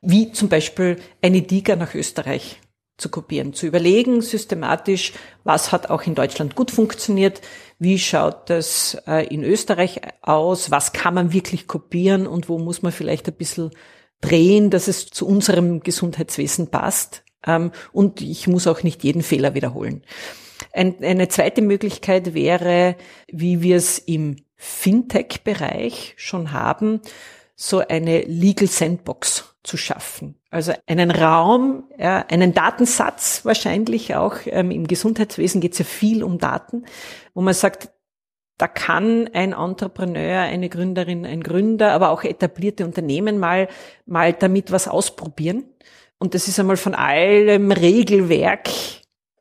Wie 0.02 0.32
zum 0.32 0.50
Beispiel 0.50 0.96
eine 1.22 1.40
DIGA 1.40 1.76
nach 1.76 1.94
Österreich 1.94 2.60
zu 2.98 3.08
kopieren, 3.08 3.54
zu 3.54 3.66
überlegen 3.66 4.20
systematisch, 4.20 5.14
was 5.44 5.72
hat 5.72 5.88
auch 5.88 6.02
in 6.02 6.14
Deutschland 6.14 6.54
gut 6.54 6.70
funktioniert, 6.70 7.40
wie 7.78 7.98
schaut 7.98 8.50
das 8.50 8.98
äh, 9.06 9.26
in 9.28 9.44
Österreich 9.44 10.02
aus, 10.20 10.70
was 10.70 10.92
kann 10.92 11.14
man 11.14 11.32
wirklich 11.32 11.68
kopieren 11.68 12.26
und 12.26 12.50
wo 12.50 12.58
muss 12.58 12.82
man 12.82 12.92
vielleicht 12.92 13.26
ein 13.28 13.34
bisschen 13.34 13.70
drehen, 14.24 14.70
dass 14.70 14.88
es 14.88 15.06
zu 15.06 15.26
unserem 15.26 15.80
Gesundheitswesen 15.80 16.68
passt. 16.68 17.24
Ähm, 17.46 17.72
und 17.92 18.20
ich 18.20 18.46
muss 18.46 18.66
auch 18.66 18.82
nicht 18.82 19.04
jeden 19.04 19.22
Fehler 19.22 19.54
wiederholen. 19.54 20.02
eine 20.72 21.28
zweite 21.28 21.62
Möglichkeit 21.62 22.34
wäre, 22.34 22.96
wie 23.30 23.62
wir 23.62 23.76
es 23.76 23.98
im 23.98 24.36
Fintech-Bereich 24.56 26.14
schon 26.16 26.52
haben, 26.52 27.00
so 27.56 27.78
eine 27.78 28.22
Legal 28.22 28.68
Sandbox 28.68 29.56
zu 29.62 29.76
schaffen. 29.76 30.36
Also 30.50 30.72
einen 30.86 31.10
Raum, 31.10 31.84
einen 31.98 32.54
Datensatz 32.54 33.44
wahrscheinlich 33.44 34.14
auch. 34.14 34.36
Ähm, 34.46 34.70
Im 34.70 34.86
Gesundheitswesen 34.86 35.60
geht 35.60 35.72
es 35.72 35.78
ja 35.78 35.84
viel 35.84 36.22
um 36.22 36.38
Daten, 36.38 36.84
wo 37.32 37.40
man 37.40 37.54
sagt, 37.54 37.90
da 38.58 38.68
kann 38.68 39.28
ein 39.32 39.52
Entrepreneur, 39.52 40.40
eine 40.40 40.68
Gründerin, 40.68 41.26
ein 41.26 41.42
Gründer, 41.42 41.92
aber 41.92 42.10
auch 42.10 42.22
etablierte 42.22 42.84
Unternehmen 42.84 43.38
mal, 43.38 43.68
mal 44.06 44.32
damit 44.32 44.70
was 44.70 44.86
ausprobieren. 44.86 45.64
Und 46.18 46.34
das 46.34 46.46
ist 46.46 46.60
einmal 46.60 46.76
von 46.76 46.94
allem 46.94 47.72
Regelwerk 47.72 48.68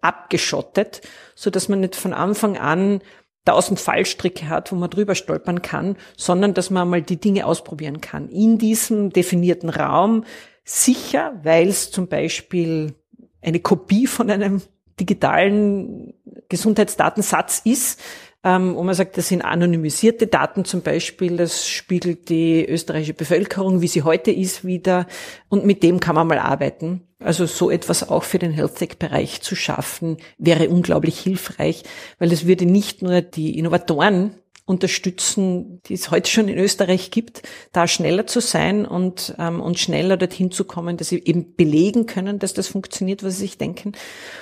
abgeschottet, 0.02 1.02
so 1.36 1.50
dass 1.50 1.70
man 1.70 1.80
nicht 1.82 1.96
von 1.96 2.14
Anfang 2.14 2.58
an 2.58 3.02
tausend 3.46 3.80
Fallstricke 3.80 4.50
hat, 4.50 4.72
wo 4.72 4.76
man 4.76 4.90
drüber 4.90 5.16
stolpern 5.16 5.62
kann, 5.62 5.98
sondern 6.18 6.54
dass 6.54 6.70
man 6.70 6.90
mal 6.90 7.02
die 7.02 7.20
Dinge 7.20 7.46
ausprobieren 7.46 8.02
kann. 8.02 8.30
In 8.30 8.58
diesem 8.58 9.12
definierten 9.12 9.70
Raum 9.70 10.24
sicher, 10.64 11.40
weil 11.44 11.68
es 11.68 11.92
zum 11.92 12.08
Beispiel 12.08 12.96
eine 13.42 13.60
Kopie 13.60 14.08
von 14.08 14.32
einem 14.32 14.62
digitalen 15.00 16.14
Gesundheitsdatensatz 16.50 17.62
ist, 17.66 18.00
ähm, 18.44 18.76
wo 18.76 18.84
man 18.84 18.94
sagt, 18.94 19.18
das 19.18 19.30
sind 19.30 19.42
anonymisierte 19.42 20.28
Daten 20.28 20.66
zum 20.66 20.82
Beispiel, 20.82 21.38
das 21.38 21.68
spiegelt 21.68 22.30
die 22.30 22.66
österreichische 22.66 23.14
Bevölkerung, 23.14 23.82
wie 23.82 23.88
sie 23.88 24.04
heute 24.04 24.32
ist, 24.32 24.66
wieder 24.66 25.08
und 25.50 25.66
mit 25.66 25.82
dem 25.82 26.00
kann 26.00 26.16
man 26.16 26.28
mal 26.28 26.40
arbeiten. 26.40 27.08
Also 27.20 27.46
so 27.46 27.72
etwas 27.72 28.10
auch 28.10 28.24
für 28.24 28.40
den 28.40 28.52
Health 28.52 28.76
Tech-Bereich 28.76 29.42
zu 29.42 29.56
schaffen, 29.56 30.18
wäre 30.38 30.68
unglaublich 30.68 31.20
hilfreich, 31.20 31.84
weil 32.20 32.34
es 32.34 32.46
würde 32.46 32.66
nicht 32.66 33.02
nur 33.02 33.22
die 33.22 33.58
Innovatoren 33.58 34.36
unterstützen, 34.66 35.82
die 35.86 35.94
es 35.94 36.10
heute 36.10 36.30
schon 36.30 36.48
in 36.48 36.58
Österreich 36.58 37.12
gibt, 37.12 37.44
da 37.74 37.86
schneller 37.86 38.28
zu 38.28 38.40
sein 38.40 38.86
und, 38.86 39.36
ähm, 39.38 39.60
und 39.60 39.78
schneller 39.78 40.16
dorthin 40.16 40.52
zu 40.52 40.64
kommen, 40.64 40.96
dass 40.96 41.10
sie 41.10 41.22
eben 41.24 41.56
belegen 41.56 42.06
können, 42.06 42.40
dass 42.40 42.54
das 42.54 42.70
funktioniert, 42.70 43.24
was 43.24 43.34
sie 43.34 43.42
sich 43.42 43.58
denken, 43.58 43.92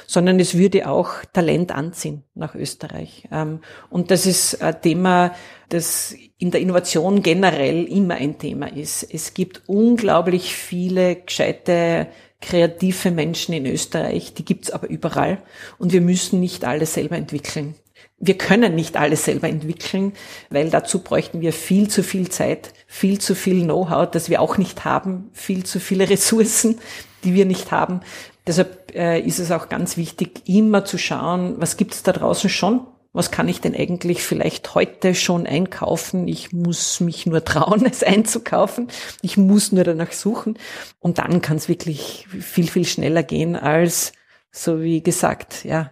sondern 0.05 0.39
es 0.39 0.55
würde 0.55 0.88
auch 0.88 1.25
Talent 1.34 1.71
anziehen 1.71 2.23
nach 2.36 2.53
Österreich. 2.53 3.27
Ähm, 3.31 3.62
und 3.89 4.12
das 4.12 4.27
ist 4.27 4.62
ein 4.62 4.79
Thema, 4.81 5.34
das 5.69 6.15
in 6.38 6.51
der 6.51 6.62
Innovation 6.62 7.23
generell 7.23 7.86
immer 7.86 8.15
ein 8.15 8.38
Thema 8.38 8.71
ist. 8.71 9.03
Es 9.12 9.34
gibt 9.34 9.63
unglaublich 9.65 10.55
viele 10.55 11.15
gescheite 11.15 12.07
kreative 12.41 13.12
Menschen 13.12 13.53
in 13.53 13.65
Österreich, 13.65 14.34
die 14.34 14.43
gibt's 14.43 14.71
aber 14.71 14.89
überall 14.89 15.43
und 15.77 15.93
wir 15.93 16.01
müssen 16.01 16.39
nicht 16.39 16.65
alles 16.65 16.95
selber 16.95 17.15
entwickeln 17.15 17.75
wir 18.21 18.37
können 18.37 18.75
nicht 18.75 18.97
alles 18.97 19.25
selber 19.25 19.49
entwickeln, 19.49 20.13
weil 20.49 20.69
dazu 20.69 20.99
bräuchten 20.99 21.41
wir 21.41 21.53
viel 21.53 21.87
zu 21.89 22.03
viel 22.03 22.29
Zeit, 22.29 22.73
viel 22.85 23.19
zu 23.19 23.33
viel 23.33 23.63
Know-how, 23.63 24.09
das 24.09 24.29
wir 24.29 24.41
auch 24.41 24.57
nicht 24.57 24.85
haben, 24.85 25.29
viel 25.33 25.63
zu 25.65 25.79
viele 25.79 26.09
Ressourcen, 26.09 26.79
die 27.23 27.33
wir 27.33 27.45
nicht 27.45 27.71
haben. 27.71 28.01
Deshalb 28.45 28.95
äh, 28.95 29.19
ist 29.19 29.39
es 29.39 29.51
auch 29.51 29.69
ganz 29.69 29.97
wichtig, 29.97 30.47
immer 30.47 30.85
zu 30.85 30.97
schauen, 30.97 31.55
was 31.57 31.77
gibt 31.77 31.93
es 31.93 32.03
da 32.03 32.11
draußen 32.11 32.49
schon? 32.49 32.85
Was 33.13 33.29
kann 33.29 33.49
ich 33.49 33.59
denn 33.59 33.75
eigentlich 33.75 34.23
vielleicht 34.23 34.73
heute 34.73 35.15
schon 35.15 35.45
einkaufen? 35.45 36.27
Ich 36.27 36.53
muss 36.53 37.01
mich 37.01 37.25
nur 37.25 37.43
trauen, 37.43 37.85
es 37.91 38.03
einzukaufen. 38.03 38.87
Ich 39.21 39.35
muss 39.35 39.71
nur 39.71 39.83
danach 39.83 40.11
suchen. 40.11 40.57
Und 40.99 41.17
dann 41.17 41.41
kann 41.41 41.57
es 41.57 41.67
wirklich 41.67 42.27
viel, 42.29 42.67
viel 42.67 42.85
schneller 42.85 43.23
gehen 43.23 43.55
als, 43.55 44.13
so 44.51 44.81
wie 44.81 45.01
gesagt, 45.03 45.65
ja, 45.65 45.91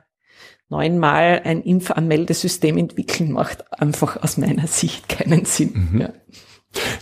neunmal 0.70 1.42
ein 1.44 1.62
Impfanmeldesystem 1.62 2.78
entwickeln, 2.78 3.32
macht 3.32 3.66
einfach 3.82 4.22
aus 4.22 4.38
meiner 4.38 4.68
Sicht 4.68 5.10
keinen 5.10 5.46
Sinn. 5.46 5.90
Mhm. 5.92 6.02
Ja. 6.02 6.10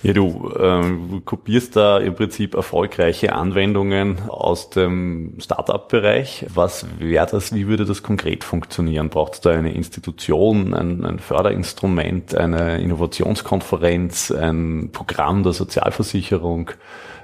Ja, 0.02 0.14
du 0.14 0.54
ähm, 0.58 1.24
kopierst 1.26 1.76
da 1.76 1.98
im 1.98 2.16
Prinzip 2.16 2.56
erfolgreiche 2.56 3.34
Anwendungen 3.34 4.30
aus 4.30 4.70
dem 4.70 5.36
Startup-Bereich. 5.40 6.46
Was 6.54 6.86
wäre 7.00 7.28
das, 7.30 7.54
wie 7.54 7.68
würde 7.68 7.84
das 7.84 8.02
konkret 8.02 8.46
funktionieren? 8.46 9.10
Braucht 9.10 9.34
es 9.34 9.42
da 9.42 9.52
eine 9.52 9.74
Institution, 9.74 10.74
ein, 10.74 11.04
ein, 11.04 11.20
Förderinstrument, 11.20 12.36
eine 12.36 12.80
Innovationskonferenz, 12.80 14.32
ein 14.32 14.92
Programm 14.94 15.44
der 15.44 15.54
Sozialversicherung? 15.54 16.72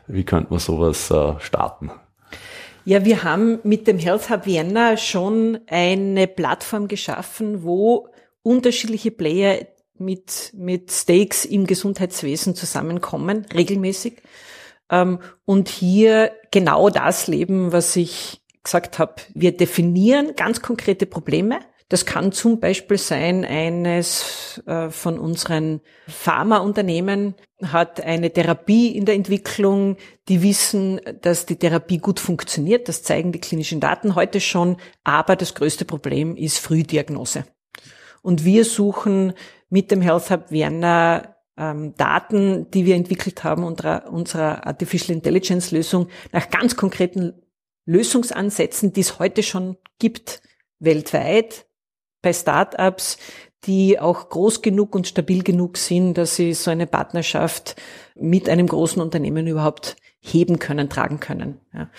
Wie 0.07 0.25
könnte 0.25 0.49
man 0.49 0.59
sowas 0.59 1.09
äh, 1.11 1.39
starten? 1.39 1.91
Ja, 2.85 3.05
wir 3.05 3.23
haben 3.23 3.59
mit 3.63 3.87
dem 3.87 3.97
Health 3.97 4.29
Hub 4.29 4.45
Vienna 4.45 4.97
schon 4.97 5.59
eine 5.67 6.27
Plattform 6.27 6.89
geschaffen, 6.89 7.63
wo 7.63 8.09
unterschiedliche 8.41 9.11
Player 9.11 9.65
mit, 9.97 10.51
mit 10.53 10.91
Stakes 10.91 11.45
im 11.45 11.65
Gesundheitswesen 11.65 12.55
zusammenkommen, 12.55 13.45
regelmäßig. 13.53 14.21
Ähm, 14.89 15.19
und 15.45 15.69
hier 15.69 16.33
genau 16.51 16.89
das 16.89 17.27
leben, 17.27 17.71
was 17.71 17.95
ich 17.95 18.41
gesagt 18.63 18.99
habe. 18.99 19.15
Wir 19.33 19.55
definieren 19.55 20.35
ganz 20.35 20.61
konkrete 20.61 21.05
Probleme 21.05 21.59
das 21.93 22.07
kann 22.07 22.31
zum 22.31 22.59
Beispiel 22.59 22.97
sein, 22.97 23.45
eines 23.45 24.59
äh, 24.65 24.89
von 24.89 25.19
unseren 25.19 25.79
Pharmaunternehmen 26.07 27.35
hat 27.61 28.01
eine 28.01 28.33
Therapie 28.33 28.97
in 28.97 29.05
der 29.05 29.13
Entwicklung, 29.13 29.97
die 30.27 30.41
wissen, 30.41 30.99
dass 31.21 31.45
die 31.45 31.55
Therapie 31.55 31.99
gut 31.99 32.19
funktioniert, 32.19 32.87
das 32.89 33.03
zeigen 33.03 33.31
die 33.31 33.39
klinischen 33.39 33.79
Daten 33.79 34.15
heute 34.15 34.41
schon, 34.41 34.77
aber 35.03 35.35
das 35.35 35.53
größte 35.53 35.85
Problem 35.85 36.35
ist 36.35 36.57
Frühdiagnose. 36.57 37.45
Und 38.23 38.43
wir 38.43 38.65
suchen 38.65 39.33
mit 39.69 39.91
dem 39.91 40.01
Health 40.01 40.31
Hub 40.31 40.49
Vienna 40.49 41.35
ähm, 41.57 41.93
Daten, 41.95 42.71
die 42.71 42.87
wir 42.87 42.95
entwickelt 42.95 43.43
haben, 43.43 43.63
unserer, 43.63 44.11
unserer 44.11 44.65
Artificial 44.65 45.15
Intelligence 45.15 45.69
Lösung, 45.69 46.07
nach 46.31 46.49
ganz 46.49 46.75
konkreten 46.75 47.33
Lösungsansätzen, 47.85 48.93
die 48.93 49.01
es 49.01 49.19
heute 49.19 49.43
schon 49.43 49.77
gibt, 49.99 50.41
weltweit, 50.79 51.67
bei 52.23 52.33
Startups, 52.33 53.19
die 53.65 53.99
auch 53.99 54.29
groß 54.29 54.63
genug 54.63 54.95
und 54.95 55.07
stabil 55.07 55.43
genug 55.43 55.77
sind, 55.77 56.17
dass 56.17 56.35
sie 56.35 56.53
so 56.53 56.71
eine 56.71 56.87
Partnerschaft 56.87 57.75
mit 58.15 58.49
einem 58.49 58.67
großen 58.67 59.01
Unternehmen 59.01 59.45
überhaupt 59.45 59.95
heben 60.19 60.57
können, 60.57 60.89
tragen 60.89 61.19
können. 61.19 61.59
Ja. 61.73 61.89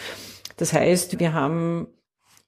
Das 0.56 0.72
heißt, 0.72 1.20
wir 1.20 1.32
haben 1.32 1.86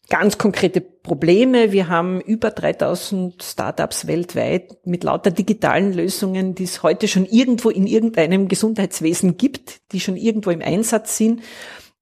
ganz 0.09 0.39
konkrete 0.39 0.81
Probleme. 0.81 1.73
Wir 1.73 1.89
haben 1.89 2.21
über 2.21 2.51
3000 2.51 3.43
Startups 3.43 4.07
weltweit 4.07 4.87
mit 4.87 5.05
lauter 5.05 5.31
digitalen 5.31 5.93
Lösungen, 5.93 6.55
die 6.55 6.65
es 6.65 6.83
heute 6.83 7.09
schon 7.09 7.27
irgendwo 7.27 7.71
in 7.71 7.87
irgendeinem 7.87 8.49
Gesundheitswesen 8.49 9.37
gibt, 9.37 9.93
die 9.93 10.01
schon 10.01 10.17
irgendwo 10.17 10.51
im 10.51 10.63
Einsatz 10.63 11.17
sind 11.17 11.43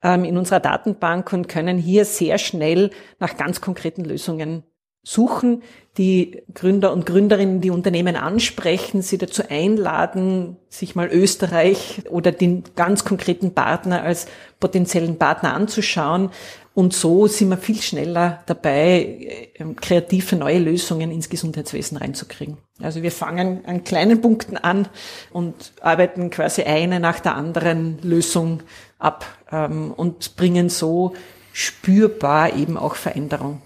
ähm, 0.02 0.24
in 0.24 0.36
unserer 0.36 0.60
Datenbank 0.60 1.32
und 1.32 1.48
können 1.48 1.78
hier 1.78 2.04
sehr 2.04 2.38
schnell 2.38 2.90
nach 3.18 3.36
ganz 3.36 3.60
konkreten 3.60 4.04
Lösungen 4.04 4.64
suchen, 5.04 5.62
die 5.96 6.42
Gründer 6.52 6.92
und 6.92 7.06
Gründerinnen, 7.06 7.60
die 7.60 7.70
Unternehmen 7.70 8.16
ansprechen, 8.16 9.02
sie 9.02 9.18
dazu 9.18 9.44
einladen, 9.48 10.56
sich 10.68 10.96
mal 10.96 11.08
Österreich 11.08 12.02
oder 12.10 12.32
den 12.32 12.64
ganz 12.74 13.04
konkreten 13.04 13.54
Partner 13.54 14.02
als 14.02 14.26
potenziellen 14.58 15.18
Partner 15.18 15.54
anzuschauen. 15.54 16.30
Und 16.74 16.92
so 16.92 17.28
sind 17.28 17.50
wir 17.50 17.56
viel 17.56 17.80
schneller 17.80 18.42
dabei, 18.46 19.50
ähm, 19.54 19.76
kreative 19.76 20.34
neue 20.34 20.58
Lösungen 20.58 21.12
ins 21.12 21.28
Gesundheitswesen 21.28 21.98
reinzukriegen. 21.98 22.56
Also 22.82 23.04
wir 23.04 23.12
fangen 23.12 23.64
an 23.64 23.84
kleinen 23.84 24.20
Punkten 24.20 24.56
an 24.56 24.88
und 25.32 25.72
arbeiten 25.80 26.30
quasi 26.30 26.62
eine 26.64 26.98
nach 26.98 27.20
der 27.20 27.36
anderen 27.36 27.98
Lösung 28.02 28.64
ab 28.98 29.24
ähm, 29.52 29.92
und 29.92 30.34
bringen 30.34 30.68
so 30.68 31.14
spürbar 31.52 32.56
eben 32.56 32.76
auch 32.76 32.96
Veränderung. 32.96 33.62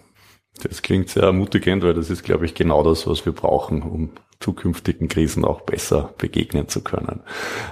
Das 0.62 0.82
klingt 0.82 1.08
sehr 1.08 1.24
ermutigend, 1.24 1.82
weil 1.82 1.94
das 1.94 2.10
ist, 2.10 2.24
glaube 2.24 2.44
ich, 2.44 2.54
genau 2.54 2.82
das, 2.82 3.06
was 3.06 3.24
wir 3.24 3.32
brauchen, 3.32 3.82
um 3.82 4.10
zukünftigen 4.40 5.08
Krisen 5.08 5.44
auch 5.44 5.62
besser 5.62 6.14
begegnen 6.16 6.68
zu 6.68 6.82
können. 6.82 7.20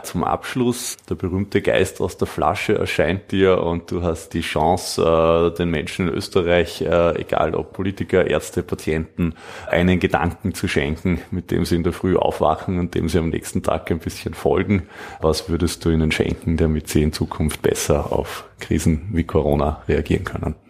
Zum 0.02 0.24
Abschluss, 0.24 0.96
der 1.08 1.14
berühmte 1.14 1.62
Geist 1.62 2.00
aus 2.00 2.16
der 2.16 2.26
Flasche 2.26 2.76
erscheint 2.76 3.30
dir 3.30 3.62
und 3.62 3.90
du 3.90 4.02
hast 4.02 4.34
die 4.34 4.40
Chance, 4.40 5.02
äh, 5.02 5.56
den 5.56 5.70
Menschen 5.70 6.08
in 6.08 6.14
Österreich, 6.14 6.82
äh, 6.82 7.20
egal 7.20 7.54
ob 7.54 7.72
Politiker, 7.72 8.26
Ärzte, 8.26 8.64
Patienten, 8.64 9.34
einen 9.68 10.00
Gedanken 10.00 10.54
zu 10.54 10.66
schenken, 10.66 11.20
mit 11.30 11.52
dem 11.52 11.64
sie 11.64 11.76
in 11.76 11.84
der 11.84 11.92
Früh 11.92 12.16
aufwachen 12.16 12.80
und 12.80 12.94
dem 12.96 13.08
sie 13.08 13.18
am 13.18 13.28
nächsten 13.28 13.62
Tag 13.62 13.90
ein 13.92 14.00
bisschen 14.00 14.34
folgen. 14.34 14.88
Was 15.20 15.48
würdest 15.48 15.84
du 15.84 15.90
ihnen 15.90 16.10
schenken, 16.10 16.56
damit 16.56 16.88
sie 16.88 17.02
in 17.02 17.12
Zukunft 17.12 17.62
besser 17.62 18.12
auf 18.12 18.44
Krisen 18.58 19.10
wie 19.12 19.24
Corona 19.24 19.82
reagieren 19.86 20.24
können? 20.24 20.65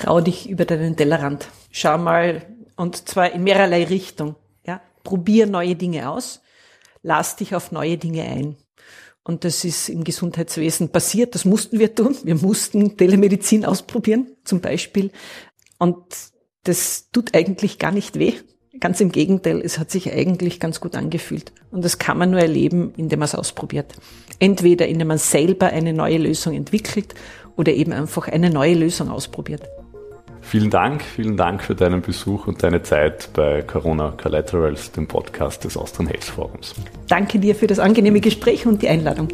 Trau 0.00 0.22
dich 0.22 0.48
über 0.48 0.64
deinen 0.64 0.96
Tellerrand. 0.96 1.48
Schau 1.70 1.98
mal, 1.98 2.40
und 2.74 3.06
zwar 3.06 3.32
in 3.32 3.44
mehrerlei 3.44 3.84
Richtung. 3.84 4.34
Ja, 4.66 4.80
probier 5.04 5.46
neue 5.46 5.76
Dinge 5.76 6.08
aus. 6.08 6.40
Lass 7.02 7.36
dich 7.36 7.54
auf 7.54 7.70
neue 7.70 7.98
Dinge 7.98 8.22
ein. 8.22 8.56
Und 9.24 9.44
das 9.44 9.62
ist 9.62 9.90
im 9.90 10.02
Gesundheitswesen 10.02 10.88
passiert. 10.88 11.34
Das 11.34 11.44
mussten 11.44 11.78
wir 11.78 11.94
tun. 11.94 12.16
Wir 12.24 12.34
mussten 12.34 12.96
Telemedizin 12.96 13.66
ausprobieren, 13.66 14.28
zum 14.42 14.62
Beispiel. 14.62 15.10
Und 15.78 16.02
das 16.64 17.10
tut 17.10 17.34
eigentlich 17.34 17.78
gar 17.78 17.92
nicht 17.92 18.18
weh. 18.18 18.32
Ganz 18.80 19.02
im 19.02 19.12
Gegenteil, 19.12 19.60
es 19.60 19.78
hat 19.78 19.90
sich 19.90 20.10
eigentlich 20.10 20.60
ganz 20.60 20.80
gut 20.80 20.96
angefühlt. 20.96 21.52
Und 21.70 21.84
das 21.84 21.98
kann 21.98 22.16
man 22.16 22.30
nur 22.30 22.40
erleben, 22.40 22.94
indem 22.96 23.18
man 23.18 23.26
es 23.26 23.34
ausprobiert. 23.34 23.92
Entweder 24.38 24.88
indem 24.88 25.08
man 25.08 25.18
selber 25.18 25.66
eine 25.66 25.92
neue 25.92 26.16
Lösung 26.16 26.54
entwickelt 26.54 27.14
oder 27.56 27.74
eben 27.74 27.92
einfach 27.92 28.28
eine 28.28 28.48
neue 28.48 28.74
Lösung 28.74 29.10
ausprobiert. 29.10 29.68
Vielen 30.42 30.70
Dank, 30.70 31.02
vielen 31.02 31.36
Dank 31.36 31.62
für 31.62 31.74
deinen 31.74 32.00
Besuch 32.00 32.46
und 32.46 32.62
deine 32.62 32.82
Zeit 32.82 33.28
bei 33.34 33.62
Corona 33.62 34.12
Collaterals, 34.20 34.90
dem 34.92 35.06
Podcast 35.06 35.64
des 35.64 35.76
Austrian 35.76 36.08
Health 36.08 36.24
Forums. 36.24 36.74
Danke 37.08 37.38
dir 37.38 37.54
für 37.54 37.66
das 37.66 37.78
angenehme 37.78 38.20
Gespräch 38.20 38.66
und 38.66 38.82
die 38.82 38.88
Einladung. 38.88 39.28